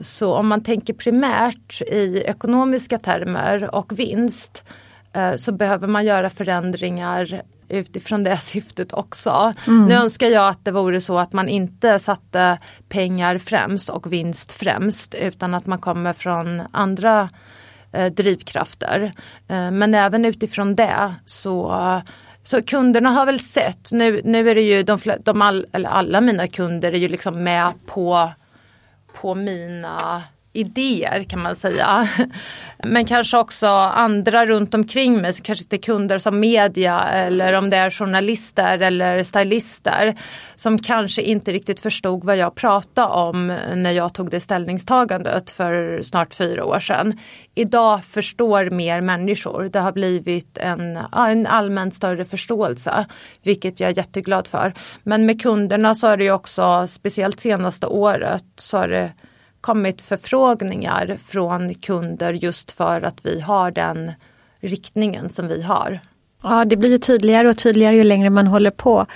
så 0.00 0.34
om 0.34 0.48
man 0.48 0.62
tänker 0.62 0.94
primärt 0.94 1.82
i 1.82 2.22
ekonomiska 2.26 2.98
termer 2.98 3.74
och 3.74 3.98
vinst, 3.98 4.64
eh, 5.12 5.34
så 5.36 5.52
behöver 5.52 5.86
man 5.86 6.04
göra 6.04 6.30
förändringar 6.30 7.42
utifrån 7.74 8.24
det 8.24 8.36
syftet 8.40 8.92
också. 8.92 9.54
Mm. 9.66 9.86
Nu 9.86 9.94
önskar 9.94 10.28
jag 10.28 10.48
att 10.48 10.64
det 10.64 10.70
vore 10.70 11.00
så 11.00 11.18
att 11.18 11.32
man 11.32 11.48
inte 11.48 11.98
satte 11.98 12.58
pengar 12.88 13.38
främst 13.38 13.88
och 13.88 14.12
vinst 14.12 14.52
främst 14.52 15.14
utan 15.14 15.54
att 15.54 15.66
man 15.66 15.78
kommer 15.78 16.12
från 16.12 16.62
andra 16.72 17.28
eh, 17.92 18.12
drivkrafter. 18.12 19.12
Eh, 19.48 19.70
men 19.70 19.94
även 19.94 20.24
utifrån 20.24 20.74
det 20.74 21.14
så 21.26 21.74
så 22.46 22.62
kunderna 22.62 23.10
har 23.10 23.26
väl 23.26 23.40
sett, 23.40 23.92
nu, 23.92 24.20
nu 24.24 24.50
är 24.50 24.54
det 24.54 24.60
ju 24.60 24.82
de, 24.82 24.98
de 25.24 25.42
all, 25.42 25.66
eller 25.72 25.88
alla 25.88 26.20
mina 26.20 26.46
kunder 26.46 26.92
är 26.92 26.96
ju 26.96 27.08
liksom 27.08 27.44
med 27.44 27.72
på, 27.86 28.30
på 29.20 29.34
mina 29.34 30.22
idéer 30.54 31.22
kan 31.22 31.42
man 31.42 31.56
säga. 31.56 32.08
Men 32.84 33.06
kanske 33.06 33.38
också 33.38 33.66
andra 33.66 34.46
runt 34.46 34.74
omkring 34.74 35.20
mig, 35.20 35.32
kanske 35.42 35.62
inte 35.62 35.78
kunder 35.78 36.18
som 36.18 36.40
media 36.40 37.00
eller 37.00 37.52
om 37.52 37.70
det 37.70 37.76
är 37.76 37.90
journalister 37.90 38.78
eller 38.78 39.22
stylister 39.22 40.14
som 40.56 40.78
kanske 40.78 41.22
inte 41.22 41.52
riktigt 41.52 41.80
förstod 41.80 42.24
vad 42.24 42.36
jag 42.36 42.54
pratade 42.54 43.08
om 43.08 43.46
när 43.74 43.90
jag 43.90 44.14
tog 44.14 44.30
det 44.30 44.40
ställningstagandet 44.40 45.50
för 45.50 46.02
snart 46.02 46.34
fyra 46.34 46.64
år 46.64 46.80
sedan. 46.80 47.18
Idag 47.54 48.04
förstår 48.04 48.70
mer 48.70 49.00
människor. 49.00 49.68
Det 49.72 49.78
har 49.78 49.92
blivit 49.92 50.58
en, 50.58 50.96
en 51.12 51.46
allmän 51.46 51.90
större 51.90 52.24
förståelse, 52.24 53.06
vilket 53.42 53.80
jag 53.80 53.90
är 53.90 53.96
jätteglad 53.96 54.46
för. 54.46 54.74
Men 55.02 55.26
med 55.26 55.42
kunderna 55.42 55.94
så 55.94 56.06
har 56.06 56.16
det 56.16 56.30
också, 56.30 56.86
speciellt 56.86 57.40
senaste 57.40 57.86
året, 57.86 58.44
så 58.56 58.78
har 58.78 58.88
det 58.88 59.12
kommit 59.64 60.02
förfrågningar 60.02 61.18
från 61.24 61.74
kunder 61.74 62.32
just 62.32 62.72
för 62.72 63.02
att 63.02 63.20
vi 63.22 63.40
har 63.40 63.70
den 63.70 64.12
riktningen 64.60 65.30
som 65.30 65.48
vi 65.48 65.62
har. 65.62 66.00
Ja, 66.42 66.64
det 66.64 66.76
blir 66.76 66.90
ju 66.90 66.98
tydligare 66.98 67.48
och 67.48 67.58
tydligare 67.58 67.96
ju 67.96 68.04
längre 68.04 68.30
man 68.30 68.46
håller 68.46 68.70
på. 68.70 69.06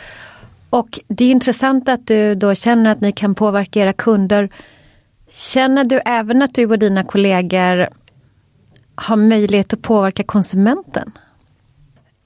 Och 0.71 1.01
det 1.09 1.25
är 1.25 1.31
intressant 1.31 1.89
att 1.89 2.07
du 2.07 2.35
då 2.35 2.55
känner 2.55 2.93
att 2.93 3.01
ni 3.01 3.13
kan 3.13 3.35
påverka 3.35 3.81
era 3.81 3.93
kunder. 3.93 4.49
Känner 5.31 5.85
du 5.85 6.01
även 6.05 6.43
att 6.43 6.55
du 6.55 6.67
och 6.67 6.79
dina 6.79 7.05
kollegor 7.05 7.89
har 8.95 9.17
möjlighet 9.17 9.73
att 9.73 9.83
påverka 9.83 10.25
konsumenten? 10.25 11.13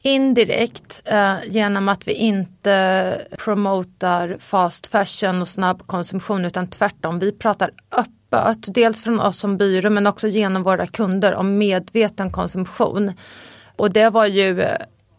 Indirekt 0.02 1.02
eh, 1.04 1.36
genom 1.46 1.88
att 1.88 2.08
vi 2.08 2.12
inte 2.12 3.18
promotar 3.38 4.36
fast 4.40 4.86
fashion 4.86 5.40
och 5.40 5.48
snabb 5.48 5.86
konsumtion 5.86 6.44
utan 6.44 6.66
tvärtom. 6.66 7.18
Vi 7.18 7.32
pratar 7.32 7.70
öppet, 7.90 8.74
dels 8.74 9.00
från 9.00 9.20
oss 9.20 9.38
som 9.38 9.56
byrå 9.56 9.90
men 9.90 10.06
också 10.06 10.28
genom 10.28 10.62
våra 10.62 10.86
kunder 10.86 11.34
om 11.34 11.58
medveten 11.58 12.30
konsumtion. 12.30 13.12
Och 13.76 13.92
det 13.92 14.10
var 14.10 14.26
ju 14.26 14.64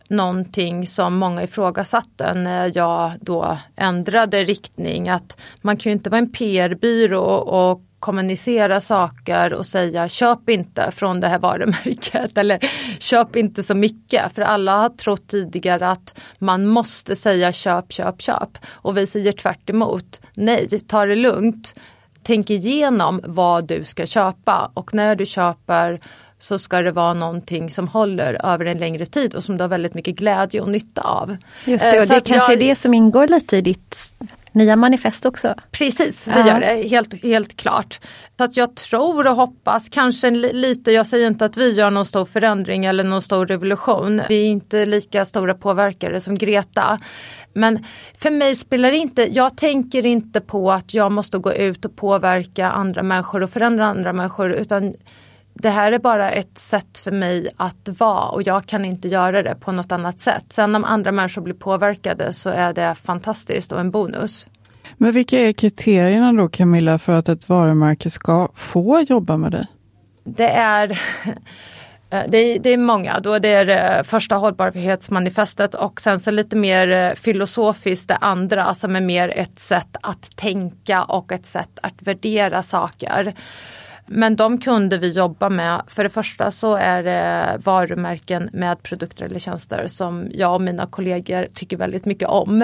någonting 0.08 0.88
som 0.88 1.18
många 1.18 1.44
ifrågasatte 1.44 2.34
när 2.34 2.72
jag 2.76 3.12
då 3.22 3.58
ändrade 3.76 4.44
riktning. 4.44 5.10
Att 5.10 5.38
man 5.62 5.78
kan 5.78 5.90
ju 5.90 5.94
inte 5.94 6.10
vara 6.10 6.20
en 6.20 6.32
PR-byrå 6.32 7.24
och 7.24 7.82
kommunicera 8.04 8.82
saker 8.82 9.54
och 9.54 9.66
säga 9.66 10.10
köp 10.10 10.50
inte 10.50 10.92
från 10.92 11.20
det 11.20 11.28
här 11.28 11.40
varumärket 11.40 12.38
eller 12.38 12.60
köp 13.00 13.36
inte 13.36 13.64
så 13.64 13.74
mycket. 13.74 14.34
För 14.34 14.42
alla 14.42 14.78
har 14.78 14.90
trott 14.90 15.28
tidigare 15.28 15.90
att 15.90 16.20
man 16.40 16.68
måste 16.68 17.16
säga 17.16 17.54
köp, 17.54 17.92
köp, 17.92 18.22
köp. 18.22 18.58
Och 18.72 18.98
vi 18.98 19.08
säger 19.08 19.32
tvärt 19.32 19.70
emot. 19.70 20.22
Nej, 20.34 20.80
ta 20.80 21.06
det 21.06 21.16
lugnt. 21.16 21.76
Tänk 22.24 22.50
igenom 22.50 23.22
vad 23.24 23.68
du 23.68 23.84
ska 23.84 24.06
köpa 24.06 24.72
och 24.74 24.94
när 24.94 25.16
du 25.16 25.26
köper 25.26 26.00
så 26.40 26.60
ska 26.60 26.82
det 26.82 26.92
vara 26.92 27.14
någonting 27.14 27.70
som 27.70 27.88
håller 27.88 28.46
över 28.46 28.66
en 28.66 28.78
längre 28.78 29.06
tid 29.06 29.36
och 29.36 29.44
som 29.44 29.58
du 29.58 29.64
har 29.64 29.70
väldigt 29.70 29.94
mycket 29.94 30.16
glädje 30.16 30.62
och 30.62 30.70
nytta 30.70 31.02
av. 31.02 31.38
Just 31.66 31.84
det, 31.84 31.90
och 31.90 32.12
eh, 32.12 32.16
det 32.16 32.22
kanske 32.28 32.54
jag... 32.54 32.62
är 32.62 32.68
det 32.68 32.76
som 32.76 32.94
ingår 32.94 33.28
lite 33.28 33.58
i 33.58 33.62
ditt 33.62 34.16
nya 34.54 34.76
manifest 34.76 35.26
också. 35.26 35.56
Precis, 35.72 36.26
det 36.26 36.40
gör 36.48 36.60
det 36.60 36.88
helt, 36.88 37.24
helt 37.24 37.58
klart. 37.58 38.00
Så 38.38 38.44
att 38.44 38.58
jag 38.58 38.76
tror 38.76 39.28
och 39.28 39.36
hoppas, 39.36 39.88
kanske 39.90 40.32
li- 40.32 40.54
lite, 40.54 40.92
jag 40.92 41.08
säger 41.08 41.28
inte 41.28 41.46
att 41.46 41.58
vi 41.58 41.74
gör 41.74 41.92
någon 41.92 42.06
stor 42.06 42.26
förändring 42.26 42.86
eller 42.86 43.04
någon 43.04 43.22
stor 43.22 43.46
revolution. 43.46 44.22
Vi 44.30 44.42
är 44.42 44.48
inte 44.48 44.86
lika 44.86 45.26
stora 45.26 45.54
påverkare 45.54 46.22
som 46.22 46.38
Greta. 46.38 47.00
Men 47.54 47.86
för 48.18 48.32
mig 48.32 48.56
spelar 48.56 48.92
det 48.92 48.98
inte, 48.98 49.34
jag 49.34 49.58
tänker 49.58 50.06
inte 50.06 50.42
på 50.42 50.72
att 50.72 50.94
jag 50.94 51.12
måste 51.12 51.38
gå 51.38 51.54
ut 51.54 51.86
och 51.86 51.96
påverka 51.96 52.70
andra 52.72 53.04
människor 53.04 53.44
och 53.44 53.50
förändra 53.50 53.86
andra 53.86 54.14
människor 54.14 54.52
utan 54.52 54.94
det 55.54 55.70
här 55.70 55.92
är 55.92 56.00
bara 56.00 56.32
ett 56.32 56.58
sätt 56.58 56.98
för 56.98 57.12
mig 57.12 57.50
att 57.58 57.90
vara 58.00 58.30
och 58.30 58.44
jag 58.44 58.66
kan 58.66 58.86
inte 58.86 59.08
göra 59.08 59.44
det 59.44 59.56
på 59.56 59.72
något 59.72 59.92
annat 59.92 60.20
sätt. 60.20 60.44
Sen 60.50 60.76
om 60.76 60.84
andra 60.84 61.12
människor 61.12 61.42
blir 61.42 61.54
påverkade 61.54 62.34
så 62.34 62.50
är 62.50 62.74
det 62.74 62.96
fantastiskt 62.96 63.72
och 63.72 63.80
en 63.80 63.92
bonus. 63.92 64.48
Men 64.98 65.12
vilka 65.12 65.40
är 65.40 65.54
kriterierna 65.54 66.34
då 66.34 66.50
Camilla 66.50 67.00
för 67.00 67.14
att 67.14 67.30
ett 67.30 67.50
varumärke 67.50 68.10
ska 68.10 68.50
få 68.54 69.00
jobba 69.10 69.38
med 69.38 69.52
dig? 69.52 69.68
Det 70.24 70.50
är, 70.50 70.92
eh, 72.10 72.24
det 72.28 72.38
är, 72.38 72.60
det 72.60 72.70
är 72.70 72.78
många. 72.78 73.20
Då 73.20 73.40
det 73.40 73.50
är 73.50 73.66
det 73.66 74.04
första 74.06 74.36
hållbarhetsmanifestet 74.36 75.76
och 75.76 76.02
sen 76.02 76.20
så 76.20 76.32
lite 76.32 76.56
mer 76.56 76.92
eh, 76.92 77.14
filosofiskt 77.14 78.08
det 78.08 78.16
andra 78.16 78.76
som 78.76 78.96
är 78.96 79.02
mer 79.02 79.34
ett 79.36 79.60
sätt 79.60 79.98
att 80.02 80.36
tänka 80.36 81.04
och 81.04 81.32
ett 81.32 81.46
sätt 81.46 81.80
att 81.82 82.02
värdera 82.02 82.64
saker. 82.64 83.34
Men 84.06 84.36
de 84.36 84.58
kunder 84.58 84.98
vi 84.98 85.12
jobbar 85.12 85.50
med, 85.50 85.82
för 85.88 86.04
det 86.04 86.10
första 86.10 86.52
så 86.52 86.76
är 86.76 87.04
det 87.04 87.58
varumärken 87.64 88.50
med 88.54 88.84
produkter 88.84 89.26
eller 89.26 89.40
tjänster 89.40 89.88
som 89.88 90.28
jag 90.34 90.56
och 90.56 90.62
mina 90.62 90.86
kollegor 90.86 91.48
tycker 91.54 91.78
väldigt 91.78 92.06
mycket 92.06 92.28
om. 92.28 92.60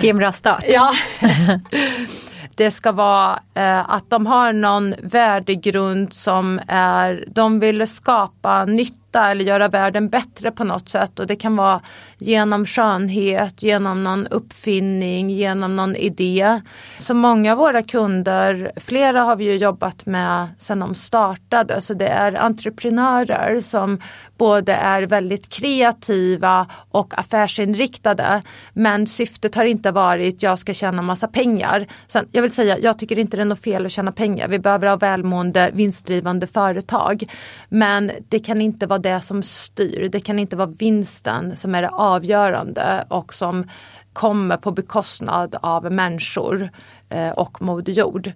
Det 0.00 0.06
är 0.06 0.10
en 0.10 0.18
bra 0.18 0.32
start. 0.32 0.64
Ja. 0.68 0.92
Det 2.56 2.70
ska 2.70 2.92
vara 2.92 3.40
eh, 3.54 3.90
att 3.90 4.10
de 4.10 4.26
har 4.26 4.52
någon 4.52 4.94
värdegrund 5.02 6.12
som 6.12 6.60
är, 6.68 7.24
de 7.28 7.60
vill 7.60 7.88
skapa 7.88 8.64
nytta 8.64 9.03
eller 9.18 9.44
göra 9.44 9.68
världen 9.68 10.08
bättre 10.08 10.50
på 10.50 10.64
något 10.64 10.88
sätt 10.88 11.20
och 11.20 11.26
det 11.26 11.36
kan 11.36 11.56
vara 11.56 11.80
genom 12.18 12.66
skönhet, 12.66 13.62
genom 13.62 14.04
någon 14.04 14.26
uppfinning, 14.26 15.30
genom 15.30 15.76
någon 15.76 15.96
idé. 15.96 16.60
Så 16.98 17.14
många 17.14 17.52
av 17.52 17.58
våra 17.58 17.82
kunder, 17.82 18.72
flera 18.76 19.22
har 19.22 19.36
vi 19.36 19.44
ju 19.44 19.56
jobbat 19.56 20.06
med 20.06 20.48
sedan 20.58 20.80
de 20.80 20.94
startade, 20.94 21.80
så 21.80 21.94
det 21.94 22.08
är 22.08 22.34
entreprenörer 22.34 23.60
som 23.60 24.00
både 24.38 24.72
är 24.72 25.02
väldigt 25.02 25.48
kreativa 25.48 26.66
och 26.90 27.18
affärsinriktade. 27.18 28.42
Men 28.72 29.06
syftet 29.06 29.54
har 29.54 29.64
inte 29.64 29.90
varit 29.90 30.42
jag 30.42 30.58
ska 30.58 30.74
tjäna 30.74 31.02
massa 31.02 31.28
pengar. 31.28 31.86
Sen, 32.06 32.28
jag 32.32 32.42
vill 32.42 32.52
säga, 32.52 32.78
jag 32.78 32.98
tycker 32.98 33.18
inte 33.18 33.36
det 33.36 33.42
är 33.42 33.44
något 33.44 33.64
fel 33.64 33.86
att 33.86 33.92
tjäna 33.92 34.12
pengar. 34.12 34.48
Vi 34.48 34.58
behöver 34.58 34.86
ha 34.86 34.96
välmående, 34.96 35.70
vinstdrivande 35.72 36.46
företag. 36.46 37.24
Men 37.68 38.10
det 38.28 38.38
kan 38.38 38.60
inte 38.60 38.86
vara 38.86 38.98
det 39.04 39.20
som 39.20 39.42
styr. 39.42 40.08
Det 40.12 40.20
kan 40.20 40.38
inte 40.38 40.56
vara 40.56 40.66
vinsten 40.78 41.56
som 41.56 41.74
är 41.74 41.82
det 41.82 41.88
avgörande 41.88 43.04
och 43.08 43.34
som 43.34 43.68
kommer 44.12 44.56
på 44.56 44.70
bekostnad 44.70 45.56
av 45.62 45.92
människor 45.92 46.70
eh, 47.08 47.28
och 47.28 47.62
Moder 47.62 47.92
Jord. 47.92 48.32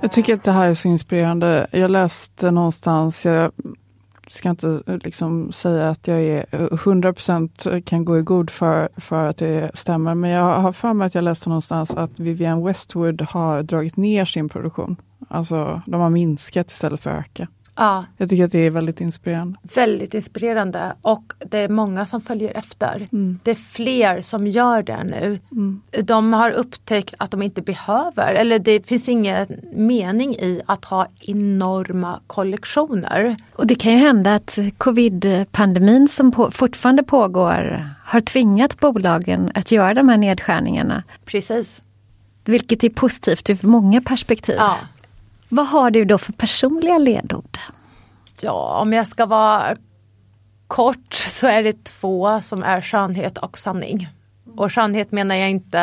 Jag 0.00 0.12
tycker 0.12 0.34
att 0.34 0.42
det 0.42 0.52
här 0.52 0.70
är 0.70 0.74
så 0.74 0.88
inspirerande. 0.88 1.66
Jag 1.70 1.90
läste 1.90 2.50
någonstans, 2.50 3.26
jag 3.26 3.52
ska 4.28 4.50
inte 4.50 4.82
liksom 4.86 5.52
säga 5.52 5.90
att 5.90 6.08
jag 6.08 6.22
är 6.22 6.44
100% 6.44 7.80
kan 7.80 8.04
gå 8.04 8.18
i 8.18 8.22
god 8.22 8.50
för, 8.50 8.88
för 8.96 9.26
att 9.26 9.36
det 9.36 9.70
stämmer, 9.74 10.14
men 10.14 10.30
jag 10.30 10.60
har 10.60 10.72
för 10.72 10.92
mig 10.92 11.06
att 11.06 11.14
jag 11.14 11.24
läste 11.24 11.48
någonstans 11.48 11.90
att 11.90 12.20
Vivienne 12.20 12.66
Westwood 12.66 13.22
har 13.22 13.62
dragit 13.62 13.96
ner 13.96 14.24
sin 14.24 14.48
produktion. 14.48 14.96
Alltså 15.28 15.82
de 15.86 16.00
har 16.00 16.10
minskat 16.10 16.70
istället 16.70 17.00
för 17.00 17.10
att 17.10 17.18
öka. 17.18 17.48
Ja, 17.80 18.04
Jag 18.16 18.30
tycker 18.30 18.44
att 18.44 18.52
det 18.52 18.58
är 18.66 18.70
väldigt 18.70 19.00
inspirerande. 19.00 19.58
väldigt 19.74 20.14
inspirerande 20.14 20.92
och 21.02 21.32
det 21.38 21.58
är 21.58 21.68
många 21.68 22.06
som 22.06 22.20
följer 22.20 22.56
efter. 22.58 23.08
Det 23.42 23.50
är 23.50 23.54
fler 23.54 24.22
som 24.22 24.46
gör 24.46 24.82
det 24.82 25.04
nu. 25.04 25.38
De 26.02 26.32
har 26.32 26.50
upptäckt 26.50 27.14
att 27.18 27.30
de 27.30 27.42
inte 27.42 27.62
behöver, 27.62 28.34
eller 28.34 28.58
det 28.58 28.86
finns 28.86 29.08
ingen 29.08 29.46
mening 29.74 30.34
i 30.34 30.60
att 30.66 30.84
ha 30.84 31.06
enorma 31.20 32.20
kollektioner. 32.26 33.36
Och 33.52 33.66
det 33.66 33.74
kan 33.74 33.92
ju 33.92 33.98
hända 33.98 34.34
att 34.34 34.58
covid-pandemin 34.78 36.08
som 36.08 36.32
på, 36.32 36.50
fortfarande 36.50 37.02
pågår 37.02 37.86
har 38.04 38.20
tvingat 38.20 38.80
bolagen 38.80 39.50
att 39.54 39.72
göra 39.72 39.94
de 39.94 40.08
här 40.08 40.18
nedskärningarna. 40.18 41.02
Precis. 41.24 41.82
Vilket 42.44 42.84
är 42.84 42.88
positivt 42.90 43.50
ur 43.50 43.58
många 43.66 44.00
perspektiv. 44.00 44.56
Ja. 44.58 44.76
Vad 45.52 45.66
har 45.66 45.90
du 45.90 46.04
då 46.04 46.18
för 46.18 46.32
personliga 46.32 46.98
ledord? 46.98 47.58
Ja, 48.42 48.78
om 48.80 48.92
jag 48.92 49.06
ska 49.06 49.26
vara 49.26 49.76
kort 50.66 51.14
så 51.14 51.46
är 51.46 51.62
det 51.62 51.84
två 51.84 52.40
som 52.40 52.62
är 52.62 52.80
skönhet 52.80 53.38
och 53.38 53.58
sanning. 53.58 54.08
Och 54.56 54.72
skönhet 54.72 55.12
menar 55.12 55.34
jag 55.34 55.50
inte 55.50 55.80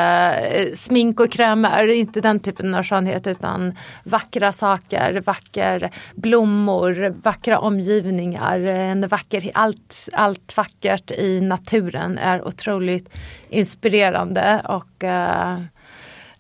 eh, 0.52 0.76
smink 0.76 1.20
och 1.20 1.32
krämer, 1.32 1.88
inte 1.88 2.22
den 2.22 2.40
typen 2.40 2.76
av 2.76 2.84
skönhet 2.84 3.28
utan 3.28 3.78
vackra 4.04 4.54
saker, 4.54 5.22
vacker 5.26 5.90
blommor, 6.16 7.16
vackra 7.24 7.60
omgivningar, 7.60 8.60
en 8.60 9.08
vacker, 9.08 9.52
allt, 9.54 10.10
allt 10.14 10.58
vackert 10.58 11.12
i 11.12 11.42
naturen 11.42 12.18
är 12.18 12.48
otroligt 12.48 13.10
inspirerande 13.50 14.62
och 14.68 15.04
eh, 15.04 15.62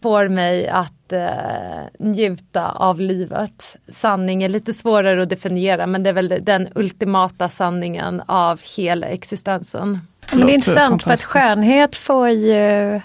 får 0.01 0.29
mig 0.29 0.67
att 0.67 0.96
eh, 1.13 1.27
njuta 1.99 2.71
av 2.71 2.99
livet. 2.99 3.75
Sanning 3.87 4.43
är 4.43 4.49
lite 4.49 4.73
svårare 4.73 5.23
att 5.23 5.29
definiera 5.29 5.87
men 5.87 6.03
det 6.03 6.09
är 6.09 6.13
väl 6.13 6.33
den 6.41 6.67
ultimata 6.75 7.49
sanningen 7.49 8.21
av 8.25 8.61
hela 8.77 9.07
existensen. 9.07 9.99
Men 10.31 10.39
det 10.47 10.51
är 10.51 10.55
intressant 10.55 11.03
för 11.03 11.11
att 11.11 11.21
skönhet 11.23 11.95
får 11.95 12.29
ju... 12.29 13.01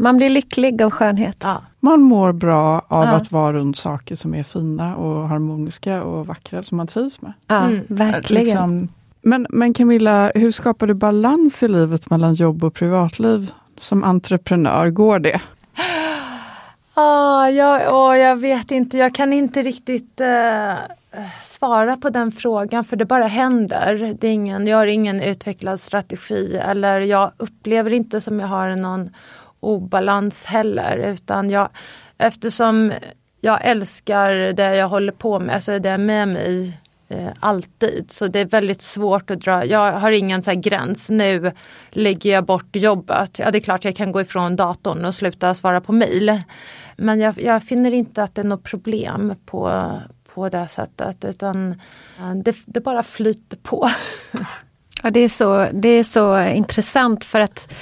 Man 0.00 0.16
blir 0.16 0.30
lycklig 0.30 0.82
av 0.82 0.90
skönhet. 0.90 1.36
Ja. 1.44 1.62
Man 1.80 2.00
mår 2.00 2.32
bra 2.32 2.82
av 2.88 3.04
Ja. 3.04 3.10
att 3.10 3.32
vara 3.32 3.52
runt 3.52 3.76
saker 3.76 4.16
som 4.16 4.34
är 4.34 4.42
fina 4.42 4.96
och 4.96 5.28
harmoniska 5.28 6.02
och 6.02 6.26
vackra 6.26 6.62
som 6.62 6.76
man 6.76 6.86
trivs 6.86 7.22
med. 7.22 7.32
Ja, 7.46 7.58
Mm. 7.64 7.80
verkligen. 7.88 8.44
Liksom, 8.44 8.88
men, 9.22 9.46
men 9.50 9.74
Camilla, 9.74 10.32
hur 10.34 10.52
skapar 10.52 10.86
du 10.86 10.94
balans 10.94 11.62
i 11.62 11.68
livet 11.68 12.10
mellan 12.10 12.34
jobb 12.34 12.64
och 12.64 12.74
privatliv? 12.74 13.50
Som 13.80 14.04
entreprenör, 14.04 14.90
går 14.90 15.18
det? 15.18 15.40
Ah, 17.00 17.48
jag, 17.48 17.94
oh, 17.94 18.18
jag 18.18 18.36
vet 18.36 18.70
inte, 18.70 18.98
jag 18.98 19.14
kan 19.14 19.32
inte 19.32 19.62
riktigt 19.62 20.20
eh, 20.20 20.74
svara 21.44 21.96
på 21.96 22.10
den 22.10 22.32
frågan 22.32 22.84
för 22.84 22.96
det 22.96 23.04
bara 23.04 23.26
händer. 23.26 24.16
Det 24.20 24.28
är 24.28 24.32
ingen, 24.32 24.66
jag 24.66 24.76
har 24.76 24.86
ingen 24.86 25.20
utvecklad 25.20 25.80
strategi 25.80 26.56
eller 26.56 27.00
jag 27.00 27.32
upplever 27.36 27.92
inte 27.92 28.20
som 28.20 28.40
jag 28.40 28.46
har 28.46 28.76
någon 28.76 29.10
obalans 29.60 30.44
heller 30.44 30.96
utan 30.96 31.50
jag 31.50 31.68
eftersom 32.18 32.92
jag 33.40 33.58
älskar 33.64 34.30
det 34.52 34.76
jag 34.76 34.88
håller 34.88 35.12
på 35.12 35.40
med 35.40 35.64
så 35.64 35.72
är 35.72 35.80
det 35.80 35.98
med 35.98 36.28
mig 36.28 36.78
eh, 37.08 37.28
alltid. 37.40 38.12
Så 38.12 38.26
det 38.26 38.38
är 38.38 38.44
väldigt 38.44 38.82
svårt 38.82 39.30
att 39.30 39.40
dra, 39.40 39.64
jag 39.64 39.92
har 39.92 40.10
ingen 40.10 40.42
så 40.42 40.50
här 40.50 40.58
gräns, 40.58 41.10
nu 41.10 41.52
lägger 41.90 42.32
jag 42.32 42.44
bort 42.44 42.76
jobbet. 42.76 43.38
Ja 43.38 43.50
det 43.50 43.58
är 43.58 43.62
klart 43.62 43.84
jag 43.84 43.96
kan 43.96 44.12
gå 44.12 44.20
ifrån 44.20 44.56
datorn 44.56 45.04
och 45.04 45.14
sluta 45.14 45.54
svara 45.54 45.80
på 45.80 45.92
mail. 45.92 46.42
Men 46.96 47.20
jag, 47.20 47.40
jag 47.42 47.62
finner 47.62 47.92
inte 47.92 48.22
att 48.22 48.34
det 48.34 48.42
är 48.42 48.46
något 48.46 48.64
problem 48.64 49.34
på, 49.46 49.92
på 50.34 50.48
det 50.48 50.68
sättet 50.68 51.24
utan 51.24 51.70
eh, 52.18 52.34
det, 52.34 52.56
det 52.66 52.80
bara 52.80 53.02
flyter 53.02 53.56
på. 53.56 53.88
Ja, 55.02 55.10
det, 55.10 55.20
är 55.20 55.28
så, 55.28 55.68
det 55.72 55.88
är 55.88 56.04
så 56.04 56.40
intressant 56.40 57.24
för 57.24 57.40
att 57.40 57.72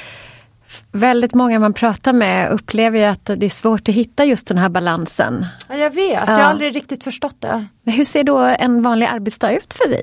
väldigt 0.96 1.34
många 1.34 1.58
man 1.58 1.72
pratar 1.72 2.12
med 2.12 2.50
upplever 2.50 2.98
ju 2.98 3.04
att 3.04 3.24
det 3.24 3.46
är 3.46 3.50
svårt 3.50 3.88
att 3.88 3.94
hitta 3.94 4.24
just 4.24 4.46
den 4.46 4.58
här 4.58 4.68
balansen. 4.68 5.46
Ja, 5.68 5.76
jag 5.76 5.90
vet, 5.90 6.12
jag 6.28 6.34
har 6.34 6.40
aldrig 6.42 6.76
riktigt 6.76 7.04
förstått 7.04 7.36
det. 7.40 7.66
Men 7.82 7.94
hur 7.94 8.04
ser 8.04 8.24
då 8.24 8.38
en 8.38 8.82
vanlig 8.82 9.06
arbetsdag 9.06 9.52
ut 9.52 9.74
för 9.74 9.88
dig? 9.88 10.02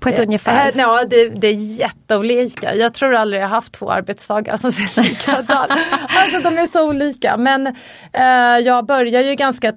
På 0.00 0.08
ett 0.08 0.18
ungefär? 0.18 0.68
Eh, 0.68 0.72
Ja, 0.76 1.04
det, 1.10 1.28
det 1.28 1.46
är 1.46 1.78
jätteolika. 1.80 2.74
Jag 2.74 2.94
tror 2.94 3.14
aldrig 3.14 3.42
jag 3.42 3.48
haft 3.48 3.72
två 3.72 3.90
arbetsdagar 3.90 4.56
som 4.56 4.72
ser 4.72 5.02
likadana 5.02 5.78
Alltså 6.08 6.50
de 6.50 6.58
är 6.58 6.66
så 6.66 6.88
olika. 6.88 7.36
Men 7.36 7.66
eh, 8.12 8.58
jag 8.64 8.86
börjar 8.86 9.22
ju 9.22 9.34
ganska 9.34 9.72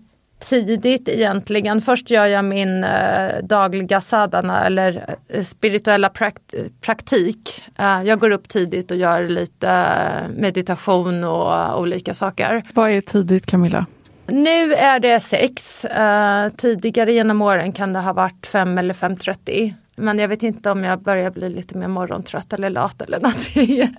tidigt 0.49 1.09
egentligen. 1.09 1.81
Först 1.81 2.09
gör 2.09 2.25
jag 2.25 2.45
min 2.45 2.83
eh, 2.83 3.43
dagliga 3.43 4.01
sadhana 4.01 4.65
eller 4.65 5.15
eh, 5.27 5.43
spirituella 5.43 6.09
prakt 6.09 6.53
praktik. 6.81 7.63
Eh, 7.79 8.03
jag 8.03 8.19
går 8.19 8.31
upp 8.31 8.49
tidigt 8.49 8.91
och 8.91 8.97
gör 8.97 9.27
lite 9.27 9.69
eh, 9.69 10.29
meditation 10.37 11.23
och 11.23 11.81
olika 11.81 12.13
saker. 12.13 12.63
Vad 12.73 12.89
är 12.89 13.01
tidigt 13.01 13.45
Camilla? 13.45 13.85
Nu 14.27 14.73
är 14.73 14.99
det 14.99 15.19
sex. 15.19 15.85
Eh, 15.85 16.49
tidigare 16.49 17.13
genom 17.13 17.41
åren 17.41 17.71
kan 17.71 17.93
det 17.93 17.99
ha 17.99 18.13
varit 18.13 18.47
fem 18.47 18.77
eller 18.77 18.93
5.30. 18.93 19.73
Men 19.95 20.19
jag 20.19 20.27
vet 20.27 20.43
inte 20.43 20.71
om 20.71 20.83
jag 20.83 21.01
börjar 21.01 21.31
bli 21.31 21.49
lite 21.49 21.77
mer 21.77 21.87
morgontrött 21.87 22.53
eller 22.53 22.69
lat 22.69 23.01
eller 23.01 23.19
någonting. 23.21 23.95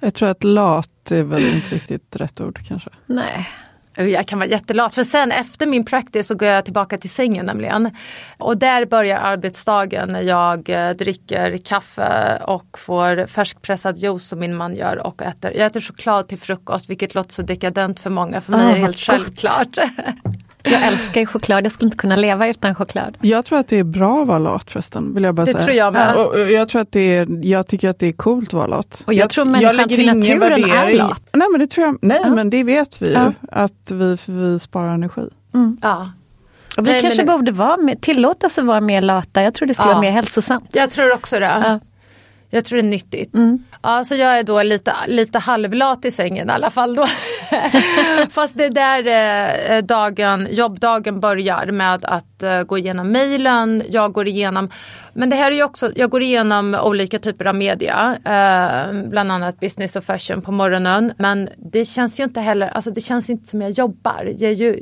Jag 0.00 0.14
tror 0.14 0.28
att 0.28 0.44
lat 0.44 0.90
lat 1.08 1.18
är 1.18 1.22
väl 1.22 1.54
inte 1.54 1.74
riktigt 1.74 2.16
rätt 2.16 2.40
ord 2.40 2.60
kanske. 2.68 2.90
Nej. 3.06 3.48
Jag 3.98 4.26
kan 4.26 4.38
vara 4.38 4.48
jättelat 4.48 4.94
för 4.94 5.04
sen 5.04 5.32
efter 5.32 5.66
min 5.66 5.84
practice 5.84 6.26
så 6.26 6.34
går 6.34 6.48
jag 6.48 6.64
tillbaka 6.64 6.98
till 6.98 7.10
sängen 7.10 7.46
nämligen. 7.46 7.90
Och 8.38 8.58
där 8.58 8.86
börjar 8.86 9.18
arbetsdagen 9.18 10.12
när 10.12 10.22
jag 10.22 10.70
eh, 10.70 10.90
dricker 10.90 11.56
kaffe 11.56 12.42
och 12.46 12.78
får 12.78 13.26
färskpressad 13.26 13.98
juice 13.98 14.28
som 14.28 14.38
min 14.38 14.56
man 14.56 14.76
gör 14.76 15.06
och 15.06 15.22
äter. 15.22 15.52
Jag 15.56 15.66
äter 15.66 15.80
choklad 15.80 16.28
till 16.28 16.38
frukost 16.38 16.90
vilket 16.90 17.14
låter 17.14 17.32
så 17.32 17.42
dekadent 17.42 18.00
för 18.00 18.10
många. 18.10 18.40
För 18.40 18.52
mig 18.52 18.66
Ah, 18.66 18.70
är 18.70 18.74
det 18.74 18.80
helt 18.80 18.98
självklart. 18.98 19.78
Jag 20.70 20.86
älskar 20.86 21.20
ju 21.20 21.26
choklad, 21.26 21.64
jag 21.64 21.72
skulle 21.72 21.86
inte 21.86 21.96
kunna 21.96 22.16
leva 22.16 22.48
utan 22.48 22.74
choklad. 22.74 23.16
Jag 23.20 23.44
tror 23.44 23.58
att 23.58 23.68
det 23.68 23.78
är 23.78 23.84
bra 23.84 24.22
att 24.22 24.28
vara 24.28 24.38
lat 24.38 24.70
förresten, 24.70 25.14
vill 25.14 25.24
jag 25.24 25.34
bara 25.34 25.46
Det 25.46 25.52
säga. 25.52 25.64
tror 25.64 25.76
jag 25.76 25.92
med. 25.92 26.14
Och, 26.16 26.26
och 26.32 26.50
jag, 26.50 26.68
tror 26.68 26.82
att 26.82 26.92
det 26.92 27.16
är, 27.16 27.28
jag 27.42 27.66
tycker 27.66 27.88
att 27.88 27.98
det 27.98 28.06
är 28.06 28.12
coolt 28.12 28.48
att 28.48 28.52
vara 28.54 28.66
lat. 28.66 29.02
Och 29.06 29.14
jag 29.14 29.30
tror 29.30 29.44
människan 29.44 29.88
till 29.88 30.06
naturen 30.06 30.42
är 30.52 30.58
värdering- 30.68 30.96
lat. 30.98 31.22
Nej 31.32 31.46
men 31.52 31.60
det 31.60 31.66
tror 31.66 31.86
jag, 31.86 31.98
nej 32.02 32.20
Ja. 32.24 32.30
men 32.30 32.50
det 32.50 32.64
vet 32.64 33.02
vi 33.02 33.06
ju, 33.06 33.12
Ja. 33.12 33.32
att 33.52 33.90
vi, 33.90 34.16
vi 34.26 34.58
sparar 34.58 34.94
energi. 34.94 35.28
ja. 35.82 36.10
Och 36.76 36.86
vi 36.86 36.90
Nej, 36.90 37.02
kanske 37.02 37.24
men- 37.24 37.36
borde 37.38 37.52
vara 37.52 37.76
mer, 37.76 37.94
tillåtas 37.94 38.58
att 38.58 38.64
vara 38.64 38.80
mer 38.80 39.02
lata. 39.02 39.42
Jag 39.42 39.54
tror 39.54 39.66
det 39.68 39.74
skulle 39.74 39.88
Ja. 39.88 39.92
vara 39.92 40.00
mer 40.00 40.10
hälsosamt. 40.10 40.68
Jag 40.72 40.90
tror 40.90 41.12
också 41.14 41.38
det. 41.38 41.46
Ja. 41.64 41.80
Jag 42.50 42.64
tror 42.64 42.76
det 42.82 42.86
är 42.86 42.90
nyttigt. 42.90 43.34
Mm. 43.34 43.64
Ja, 43.82 44.04
så 44.04 44.14
jag 44.14 44.38
är 44.38 44.42
då 44.42 44.62
lite, 44.62 44.92
lite 45.06 45.38
halvlat 45.38 46.04
i 46.04 46.10
sängen 46.10 46.48
i 46.48 46.52
alla 46.52 46.70
fall 46.70 46.94
då. 46.94 47.06
Fast 48.30 48.58
det 48.58 48.64
är 48.64 48.70
där 48.70 49.76
eh, 49.76 49.82
dagen, 49.82 50.48
jobbdagen 50.50 51.20
börjar 51.20 51.66
med 51.66 52.04
att 52.04 52.42
eh, 52.42 52.62
gå 52.62 52.78
igenom 52.78 53.12
mejlen. 53.12 53.82
Jag 53.88 54.12
går 54.12 54.28
igenom, 54.28 54.70
men 55.12 55.30
det 55.30 55.36
här 55.36 55.50
är 55.50 55.56
ju 55.56 55.62
också, 55.62 55.92
jag 55.96 56.10
går 56.10 56.22
igenom 56.22 56.74
olika 56.74 57.18
typer 57.18 57.44
av 57.44 57.54
media. 57.54 58.18
Eh, 58.24 59.02
bland 59.08 59.32
annat 59.32 59.60
business 59.60 59.96
och 59.96 60.04
fashion 60.04 60.42
på 60.42 60.52
morgonen. 60.52 61.12
Men 61.18 61.48
det 61.56 61.84
känns 61.84 62.20
ju 62.20 62.24
inte 62.24 62.40
heller, 62.40 62.68
alltså 62.68 62.90
det 62.90 63.00
känns 63.00 63.30
inte 63.30 63.48
som 63.48 63.62
jag 63.62 63.70
jobbar. 63.70 64.34
Jag 64.38 64.50
är 64.50 64.54
ju 64.54 64.80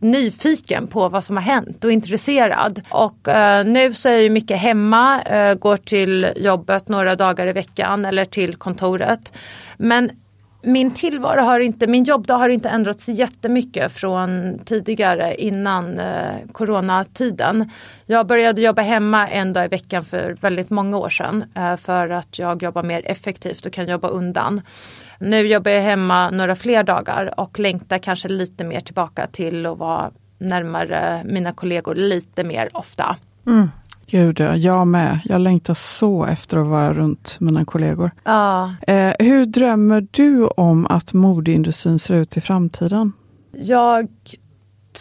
nyfiken 0.00 0.86
på 0.86 1.08
vad 1.08 1.24
som 1.24 1.36
har 1.36 1.44
hänt 1.44 1.84
och 1.84 1.92
intresserad. 1.92 2.82
Och 2.88 3.28
eh, 3.28 3.64
nu 3.64 3.94
så 3.94 4.08
är 4.08 4.12
jag 4.12 4.22
ju 4.22 4.30
mycket 4.30 4.58
hemma, 4.58 5.22
eh, 5.22 5.54
går 5.54 5.76
till 5.76 6.28
jobbet 6.36 6.88
några 6.88 7.16
dagar 7.16 7.46
i 7.46 7.52
veckan 7.52 8.04
eller 8.04 8.24
till 8.24 8.56
kontoret. 8.56 9.32
Men 9.76 10.10
min 10.62 10.94
tillvaro 10.94 11.40
har 11.40 11.60
inte, 11.60 11.86
min 11.86 12.04
jobbdag 12.04 12.34
har 12.34 12.48
inte 12.48 12.68
ändrats 12.68 13.08
jättemycket 13.08 13.92
från 13.92 14.58
tidigare 14.64 15.34
innan 15.34 15.98
eh, 15.98 16.32
coronatiden. 16.52 17.70
Jag 18.06 18.26
började 18.26 18.62
jobba 18.62 18.82
hemma 18.82 19.28
en 19.28 19.52
dag 19.52 19.64
i 19.64 19.68
veckan 19.68 20.04
för 20.04 20.36
väldigt 20.40 20.70
många 20.70 20.96
år 20.96 21.10
sedan 21.10 21.44
eh, 21.54 21.76
för 21.76 22.08
att 22.10 22.38
jag 22.38 22.62
jobbar 22.62 22.82
mer 22.82 23.02
effektivt 23.04 23.66
och 23.66 23.72
kan 23.72 23.88
jobba 23.88 24.08
undan. 24.08 24.60
Nu 25.18 25.46
jobbar 25.46 25.70
jag 25.70 25.82
hemma 25.82 26.30
några 26.30 26.56
fler 26.56 26.82
dagar 26.82 27.40
och 27.40 27.58
längtar 27.58 27.98
kanske 27.98 28.28
lite 28.28 28.64
mer 28.64 28.80
tillbaka 28.80 29.26
till 29.26 29.66
att 29.66 29.78
vara 29.78 30.10
närmare 30.38 31.22
mina 31.24 31.52
kollegor 31.52 31.94
lite 31.94 32.44
mer 32.44 32.68
ofta. 32.72 33.16
Mm. 33.46 33.68
Gud 34.10 34.40
ja, 34.40 34.56
jag 34.56 34.86
med. 34.86 35.20
Jag 35.24 35.40
längtar 35.40 35.74
så 35.74 36.24
efter 36.24 36.56
att 36.58 36.66
vara 36.66 36.94
runt 36.94 37.36
mina 37.40 37.64
kollegor. 37.64 38.10
Ja, 38.24 38.74
Eh, 38.86 39.12
hur 39.18 39.46
drömmer 39.46 40.06
du 40.10 40.46
om 40.46 40.86
att 40.86 41.12
modeindustrin 41.12 41.98
ser 41.98 42.14
ut 42.14 42.36
i 42.36 42.40
framtiden? 42.40 43.12
jag 43.52 44.08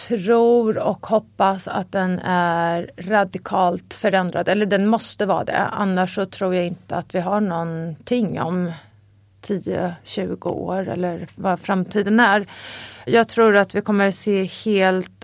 tror 0.07 0.77
och 0.77 1.07
hoppas 1.07 1.67
att 1.67 1.91
den 1.91 2.19
är 2.19 2.91
radikalt 2.97 3.93
förändrad, 3.93 4.49
eller 4.49 4.65
den 4.65 4.87
måste 4.87 5.25
vara 5.25 5.43
det. 5.43 5.57
Annars 5.57 6.15
så 6.15 6.25
tror 6.25 6.55
jag 6.55 6.67
inte 6.67 6.95
att 6.95 7.15
vi 7.15 7.19
har 7.19 7.41
någonting 7.41 8.41
om 8.41 8.71
10-20 9.41 10.47
år 10.47 10.87
eller 10.87 11.27
vad 11.35 11.59
framtiden 11.59 12.19
är. 12.19 12.47
Jag 13.05 13.29
tror 13.29 13.55
att 13.55 13.75
vi 13.75 13.81
kommer 13.81 14.11
se 14.11 14.43
helt 14.43 15.16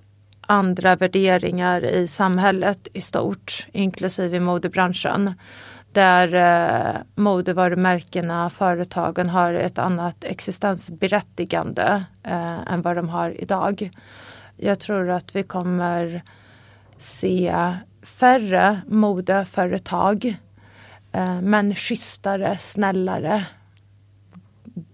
andra 0.53 0.95
värderingar 0.95 1.85
i 1.85 2.07
samhället 2.07 2.87
i 2.93 3.01
stort, 3.01 3.67
inklusive 3.71 4.39
modebranschen. 4.39 5.33
Där 5.91 6.33
eh, 6.33 7.01
modevarumärkena, 7.15 8.49
företagen 8.49 9.29
har 9.29 9.53
ett 9.53 9.79
annat 9.79 10.23
existensberättigande 10.23 12.03
eh, 12.23 12.73
än 12.73 12.81
vad 12.81 12.95
de 12.95 13.09
har 13.09 13.41
idag. 13.41 13.91
Jag 14.57 14.79
tror 14.79 15.09
att 15.09 15.35
vi 15.35 15.43
kommer 15.43 16.23
se 16.97 17.55
färre 18.03 18.81
modeföretag 18.87 20.37
eh, 21.11 21.41
men 21.41 21.75
schysstare, 21.75 22.57
snällare, 22.61 23.45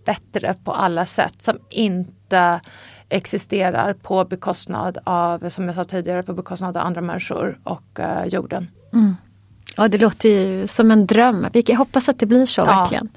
bättre 0.06 0.56
på 0.64 0.72
alla 0.72 1.06
sätt 1.06 1.42
som 1.42 1.60
inte 1.70 2.62
existerar 3.10 3.94
på 3.94 4.26
bekostnad 4.26 4.98
av, 5.04 5.50
som 5.50 5.66
jag 5.66 5.76
sa 5.76 5.84
tidigare, 5.84 6.24
på 6.24 6.34
bekostnad 6.34 6.78
av 6.78 6.86
andra 6.86 7.02
människor 7.02 7.60
och 7.64 8.00
eh, 8.00 8.26
jorden. 8.26 8.68
Ja, 9.78 9.88
det 9.88 9.98
låter 9.98 10.30
ju 10.30 10.68
som 10.68 10.92
en 10.92 11.06
dröm. 11.06 11.48
Kan 11.66 11.76
hoppas 11.76 12.10
att 12.10 12.20
det 12.20 12.26
blir 12.26 12.46
så 12.46 12.62
Ja. 12.62 12.66
verkligen. 12.66 13.10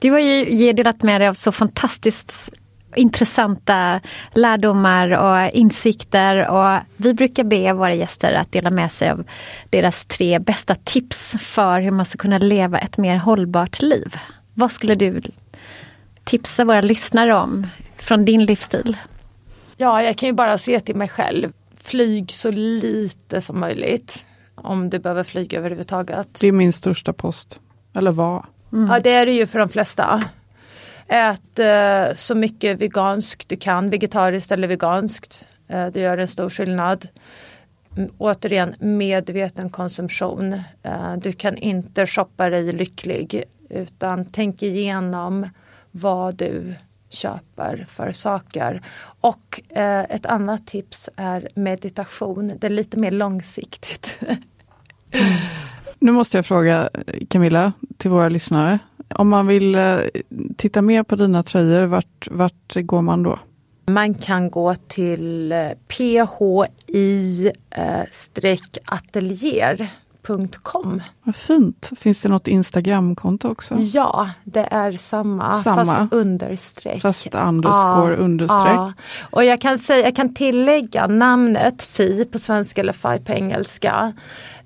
Du 0.00 0.10
har 0.10 0.18
ju 0.18 0.72
delat 0.72 1.02
med 1.02 1.20
dig 1.20 1.28
av 1.28 1.34
så 1.34 1.52
fantastiskt 1.52 2.52
intressanta 2.96 4.00
lärdomar 4.34 5.10
och 5.10 5.50
insikter 5.52 6.48
och 6.48 6.80
vi 6.96 7.14
brukar 7.14 7.44
be 7.44 7.72
våra 7.72 7.94
gäster 7.94 8.32
att 8.32 8.52
dela 8.52 8.70
med 8.70 8.92
sig 8.92 9.10
av 9.10 9.24
deras 9.70 10.06
tre 10.06 10.38
bästa 10.38 10.74
tips 10.74 11.34
för 11.40 11.80
hur 11.80 11.90
man 11.90 12.06
ska 12.06 12.18
kunna 12.18 12.38
leva 12.38 12.78
ett 12.78 12.98
mer 12.98 13.16
hållbart 13.16 13.82
liv. 13.82 14.16
Vad 14.54 14.70
skulle 14.72 14.94
du 14.94 15.22
tipsa 16.24 16.64
våra 16.64 16.80
lyssnare 16.80 17.34
om 17.34 17.66
från 18.02 18.24
din 18.24 18.44
livsstil? 18.44 18.96
Ja, 19.76 20.02
jag 20.02 20.16
kan 20.16 20.26
ju 20.26 20.32
bara 20.32 20.58
se 20.58 20.80
till 20.80 20.96
mig 20.96 21.08
själv. 21.08 21.52
Flyg 21.76 22.32
så 22.32 22.50
lite 22.50 23.40
som 23.40 23.60
möjligt. 23.60 24.26
Om 24.54 24.90
du 24.90 24.98
behöver 24.98 25.24
flyga 25.24 25.58
överhuvudtaget. 25.58 26.40
Det 26.40 26.46
är 26.48 26.52
min 26.52 26.72
största 26.72 27.12
post. 27.12 27.60
Eller 27.96 28.12
vad? 28.12 28.44
Ja, 28.70 29.00
det 29.00 29.10
är 29.10 29.26
det 29.26 29.32
ju 29.32 29.46
för 29.46 29.58
de 29.58 29.68
flesta. 29.68 30.24
Ät 31.08 31.58
eh, 31.58 32.14
så 32.14 32.34
mycket 32.34 32.78
veganskt 32.78 33.48
du 33.48 33.56
kan, 33.56 33.90
vegetariskt 33.90 34.52
eller 34.52 34.68
veganskt. 34.68 35.44
Eh, 35.68 35.86
det 35.86 36.00
gör 36.00 36.18
en 36.18 36.28
stor 36.28 36.50
skillnad. 36.50 37.08
Mm, 37.96 38.10
återigen, 38.18 38.74
medveten 38.78 39.70
konsumtion. 39.70 40.52
Eh, 40.82 41.16
du 41.16 41.32
kan 41.32 41.56
inte 41.56 42.06
shoppa 42.06 42.48
dig 42.48 42.72
lycklig 42.72 43.44
utan 43.70 44.24
tänk 44.24 44.62
igenom 44.62 45.48
vad 45.90 46.34
du 46.34 46.74
köper 47.12 47.86
för 47.88 48.12
saker. 48.12 48.82
Och 49.20 49.60
eh, 49.68 50.00
ett 50.00 50.26
annat 50.26 50.66
tips 50.66 51.10
är 51.16 51.48
meditation. 51.54 52.52
Det 52.58 52.66
är 52.66 52.70
lite 52.70 52.96
mer 52.96 53.10
långsiktigt. 53.10 54.20
Nu 55.98 56.12
måste 56.12 56.38
jag 56.38 56.46
fråga 56.46 56.90
Camilla, 57.28 57.72
till 57.96 58.10
våra 58.10 58.28
lyssnare. 58.28 58.78
Om 59.14 59.28
man 59.28 59.46
vill 59.46 59.74
eh, 59.74 59.98
titta 60.56 60.82
mer 60.82 61.02
på 61.02 61.16
dina 61.16 61.42
tröjor, 61.42 61.86
vart, 61.86 62.28
vart 62.30 62.74
går 62.74 63.02
man 63.02 63.22
då? 63.22 63.38
Man 63.86 64.14
kan 64.14 64.50
gå 64.50 64.74
till 64.74 65.52
eh, 65.52 65.68
phi-atelier.com. 70.22 71.02
Vad 71.22 71.36
fint. 71.36 71.90
Finns 71.96 72.22
det 72.22 72.28
något 72.28 72.48
Instagramkonto 72.48 73.48
också? 73.48 73.74
Ja, 73.78 74.30
det 74.44 74.68
är 74.70 74.92
samma, 74.92 75.52
Samma. 75.52 75.84
fast 75.84 76.12
understreck. 76.12 77.02
Fast 77.02 77.34
underscore 77.34 78.16
understreck. 78.16 78.74
Ja. 78.74 78.92
Och 79.30 79.44
jag 79.44 79.60
kan, 79.60 79.78
säga, 79.78 80.04
jag 80.04 80.16
kan 80.16 80.34
tillägga 80.34 81.06
namnet 81.06 81.82
Fi 81.82 82.24
på 82.24 82.38
svenska 82.38 82.80
eller 82.80 82.92
Fi 82.92 83.24
på 83.24 83.32
engelska 83.32 84.12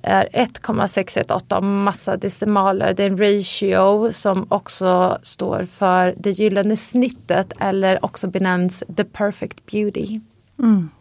är 0.03 0.29
1,618 0.33 1.83
massa 1.83 2.17
decimaler. 2.17 2.95
Det 2.95 3.03
är 3.03 3.11
en 3.11 3.19
ratio 3.19 4.13
som 4.13 4.47
också 4.49 5.19
står 5.23 5.67
för 5.67 6.15
det 6.19 6.31
gyllene 6.31 6.77
snittet 6.77 7.53
eller 7.61 8.05
också 8.05 8.27
benämns 8.27 8.85
the 8.97 9.05
perfect 9.05 9.67
beauty. 9.67 10.21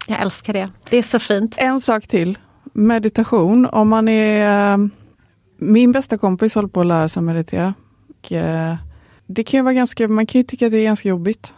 Jag 0.08 0.22
älskar 0.22 0.54
det. 0.54 0.70
Det 0.90 0.98
är 0.98 1.04
så 1.04 1.20
fint. 1.20 1.56
En 1.58 1.82
sak 1.82 2.08
till. 2.08 2.38
Meditation. 2.76 3.66
Om 3.66 3.90
man 3.90 4.08
är... 4.08 4.72
eh, 4.74 4.78
Min 5.58 5.92
bästa 5.92 6.18
kompis 6.18 6.56
håller 6.56 6.68
på 6.70 6.82
att 6.82 6.88
lära 6.88 7.10
sig 7.10 7.24
meditera. 7.24 7.74
Och, 8.10 8.32
eh, 8.32 8.76
det 9.28 9.44
kan 9.44 9.58
ju 9.58 9.64
vara 9.64 9.74
ganska, 9.74 10.08
man 10.08 10.26
kan 10.26 10.40
ju 10.40 10.44
tycka 10.44 10.66
att 10.66 10.72
det 10.72 10.78
är 10.78 10.84
ganska 10.84 11.10
jobbigt. 11.10 11.54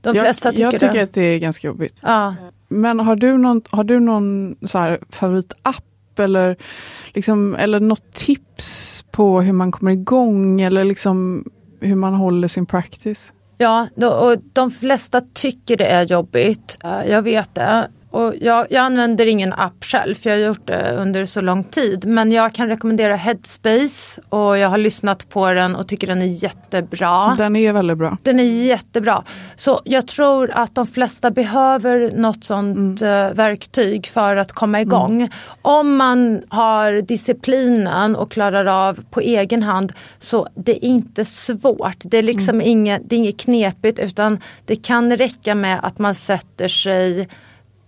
De 0.00 0.14
flesta 0.14 0.48
jag, 0.48 0.54
tycker 0.54 0.62
jag 0.62 0.72
tycker 0.72 0.92
det. 0.94 1.02
att 1.02 1.12
det 1.12 1.22
är 1.22 1.38
ganska 1.38 1.66
jobbigt. 1.66 1.94
Ja. 2.00 2.34
Men 2.68 3.00
har 3.00 3.16
du 3.16 3.38
någon, 3.38 3.62
har 3.70 3.84
du 3.84 4.00
någon 4.00 4.56
så 4.62 4.96
favoritapp 5.10 6.18
eller, 6.18 6.56
liksom, 7.14 7.56
eller 7.56 7.80
något 7.80 8.12
tips 8.12 9.04
på 9.10 9.40
hur 9.40 9.52
man 9.52 9.72
kommer 9.72 9.90
igång 9.90 10.60
eller 10.60 10.84
liksom 10.84 11.44
hur 11.80 11.96
man 11.96 12.14
håller 12.14 12.48
sin 12.48 12.66
practice? 12.66 13.32
Ja, 13.58 13.88
och 13.96 14.36
de 14.52 14.70
flesta 14.70 15.20
tycker 15.34 15.76
det 15.76 15.86
är 15.86 16.02
jobbigt. 16.02 16.76
Eh, 16.84 17.04
Jag 17.10 17.22
vet 17.22 17.54
det. 17.54 17.88
Och 18.10 18.34
jag, 18.40 18.66
jag, 18.70 18.80
använder 18.80 19.26
ingen 19.26 19.52
app 19.52 19.84
själv, 19.84 20.14
för 20.14 20.30
jag 20.30 20.36
har 20.36 20.46
gjort 20.46 20.66
det 20.66 20.94
under 20.96 21.26
så 21.26 21.40
lång 21.40 21.64
tid. 21.64 22.04
Men 22.04 22.32
jag 22.32 22.54
kan 22.54 22.68
rekommendera 22.68 23.16
Headspace 23.16 24.20
och 24.28 24.58
jag 24.58 24.68
har 24.68 24.78
lyssnat 24.78 25.28
på 25.28 25.52
den 25.52 25.76
och 25.76 25.88
tycker 25.88 26.06
den 26.06 26.22
är 26.22 26.42
jättebra. 26.44 27.34
Den 27.38 27.56
är 27.56 27.72
väldigt 27.72 27.98
bra. 27.98 28.16
Den 28.22 28.40
är 28.40 28.44
jättebra. 28.44 29.24
Så 29.56 29.80
jag 29.84 30.06
tror 30.06 30.50
att 30.50 30.74
de 30.74 30.86
flesta 30.86 31.30
behöver 31.30 32.12
något 32.16 32.44
sånt 32.44 32.76
mm. 32.76 33.00
Eh, 33.00 33.34
verktyg 33.34 34.06
för 34.06 34.36
att 34.36 34.52
komma 34.52 34.80
igång. 34.80 35.16
Mm. 35.16 35.32
Om 35.62 35.96
man 35.96 36.42
har 36.48 37.02
disciplinen 37.02 38.16
och 38.16 38.30
klarar 38.30 38.66
av 38.88 39.04
på 39.10 39.20
egen 39.20 39.62
hand 39.62 39.92
så 40.18 40.48
det 40.54 40.72
är 40.72 40.84
inte 40.84 41.24
svårt. 41.24 41.96
Det 41.98 42.18
är 42.18 42.22
liksom 42.22 42.54
mm. 42.54 42.66
inget, 42.66 43.02
det 43.04 43.16
är 43.16 43.18
inget 43.18 43.40
knepigt 43.40 43.98
utan 43.98 44.38
det 44.66 44.76
kan 44.76 45.16
räcka 45.16 45.54
med 45.54 45.80
att 45.82 45.98
man 45.98 46.14
sätter 46.14 46.68
sig 46.68 47.28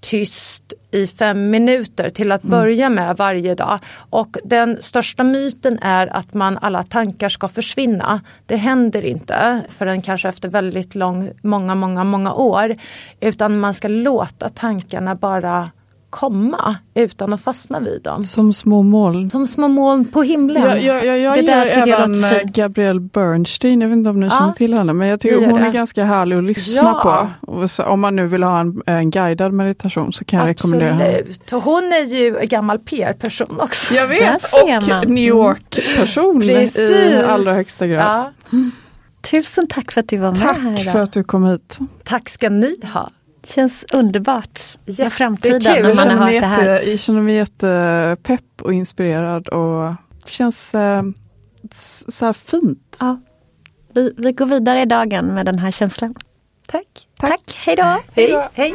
tyst 0.03 0.73
i 0.91 1.07
fem 1.07 1.51
minuter 1.51 2.11
till 2.11 2.33
att 2.33 2.45
mm. 2.45 2.59
börja 2.59 2.89
med 2.89 3.17
varje 3.17 3.55
dag. 3.55 3.79
Och 3.95 4.37
den 4.45 4.83
största 4.83 5.25
myten 5.25 5.79
är 5.83 6.17
att 6.17 6.35
man 6.35 6.59
alla 6.59 6.83
tankar 6.83 7.29
ska 7.29 7.49
försvinna. 7.49 8.21
Det 8.47 8.57
händer 8.57 9.05
inte 9.05 9.63
förrän 9.69 10.03
kanske 10.03 10.29
efter 10.29 10.49
väldigt 10.49 10.95
lång, 10.95 11.31
många, 11.43 11.75
många, 11.75 12.05
många 12.05 12.33
år. 12.33 12.77
Utan 13.21 13.61
man 13.61 13.75
ska 13.75 13.89
låta 13.89 14.49
tankarna 14.49 15.15
bara 15.15 15.71
komma 16.13 16.77
utan 16.95 17.33
att 17.33 17.43
fastna 17.43 17.81
vid 17.81 18.03
dem. 18.03 18.25
Som 18.25 18.53
små 18.53 18.83
moln. 18.83 19.31
Som 19.31 19.47
små 19.47 19.69
moln 19.69 20.05
på 20.05 20.23
himlen. 20.23 20.63
Ja, 20.63 20.77
ja, 20.77 21.05
ja, 21.05 21.17
jag 21.17 21.37
gillar 21.37 21.67
även 21.67 22.21
jag 22.21 22.53
Gabrielle 22.53 23.01
Bernstein, 23.01 23.81
jag 23.81 23.89
vet 23.89 23.97
inte 23.97 24.11
om 24.11 24.21
ni 24.21 24.27
ja, 24.27 24.33
känner 24.39 24.53
till 24.53 24.75
henne, 24.75 24.93
men 24.93 25.09
jag 25.09 25.21
tycker 25.21 25.47
hon 25.47 25.61
det. 25.61 25.67
är 25.67 25.73
ganska 25.73 26.05
härlig 26.05 26.37
att 26.37 26.45
lyssna 26.45 27.01
ja. 27.05 27.31
på. 27.45 27.83
om 27.83 28.01
man 28.01 28.17
nu 28.17 28.27
vill 28.27 28.43
ha 28.43 28.61
en, 28.61 28.83
en 28.87 29.11
guidad 29.11 29.53
meditation 29.53 30.13
så 30.13 30.25
kan 30.25 30.41
jag 30.41 30.51
Absolut. 30.51 30.83
rekommendera 30.83 31.11
henne. 31.11 31.27
Och 31.53 31.63
hon 31.63 31.93
är 31.93 32.05
ju 32.05 32.37
en 32.37 32.49
gammal 32.49 32.79
PR-person 32.79 33.61
också. 33.61 33.95
Jag 33.95 34.07
vet, 34.07 34.45
och 34.53 35.11
New 35.11 35.25
York-person 35.25 36.43
i 36.43 37.23
allra 37.27 37.53
högsta 37.53 37.87
grad. 37.87 38.01
Ja. 38.01 38.33
Mm. 38.53 38.71
Tusen 39.31 39.67
tack 39.67 39.93
för 39.93 40.01
att 40.01 40.09
du 40.09 40.17
var 40.17 40.31
med 40.31 40.41
tack 40.41 40.59
här. 40.59 40.77
Tack 40.77 40.93
för 40.93 41.01
att 41.01 41.13
du 41.13 41.25
kom 41.25 41.45
hit. 41.45 41.79
Tack 42.05 42.29
ska 42.29 42.49
ni 42.49 42.81
ha 42.93 43.11
känns 43.47 43.85
underbart 43.93 44.61
med 44.85 45.13
framtiden 45.13 45.83
när 45.83 45.95
man 45.95 46.11
har 46.11 46.33
hört 46.33 46.41
det 46.41 46.47
här. 46.47 46.89
Jag 46.89 46.99
känner 46.99 47.23
mig 47.23 47.35
jättepepp 47.35 48.63
och 48.63 48.73
inspirerad 48.73 49.49
och 49.49 49.95
känns 50.27 50.75
eh, 50.75 51.03
så 52.09 52.25
här 52.25 52.33
fint. 52.33 52.97
Ja. 53.01 53.21
Vi, 53.95 54.15
vi 54.17 54.33
går 54.33 54.47
vidare 54.47 54.83
i 54.83 54.87
dagen 54.87 55.35
med 55.35 55.47
den 55.47 55.59
här 55.59 55.71
känslan. 55.71 56.15
Tack. 56.67 56.87
Tack. 57.19 57.31
Tack. 57.31 57.57
Hej 57.67 57.77
då. 57.77 58.01
Hej. 58.15 58.49
Hej. 58.55 58.75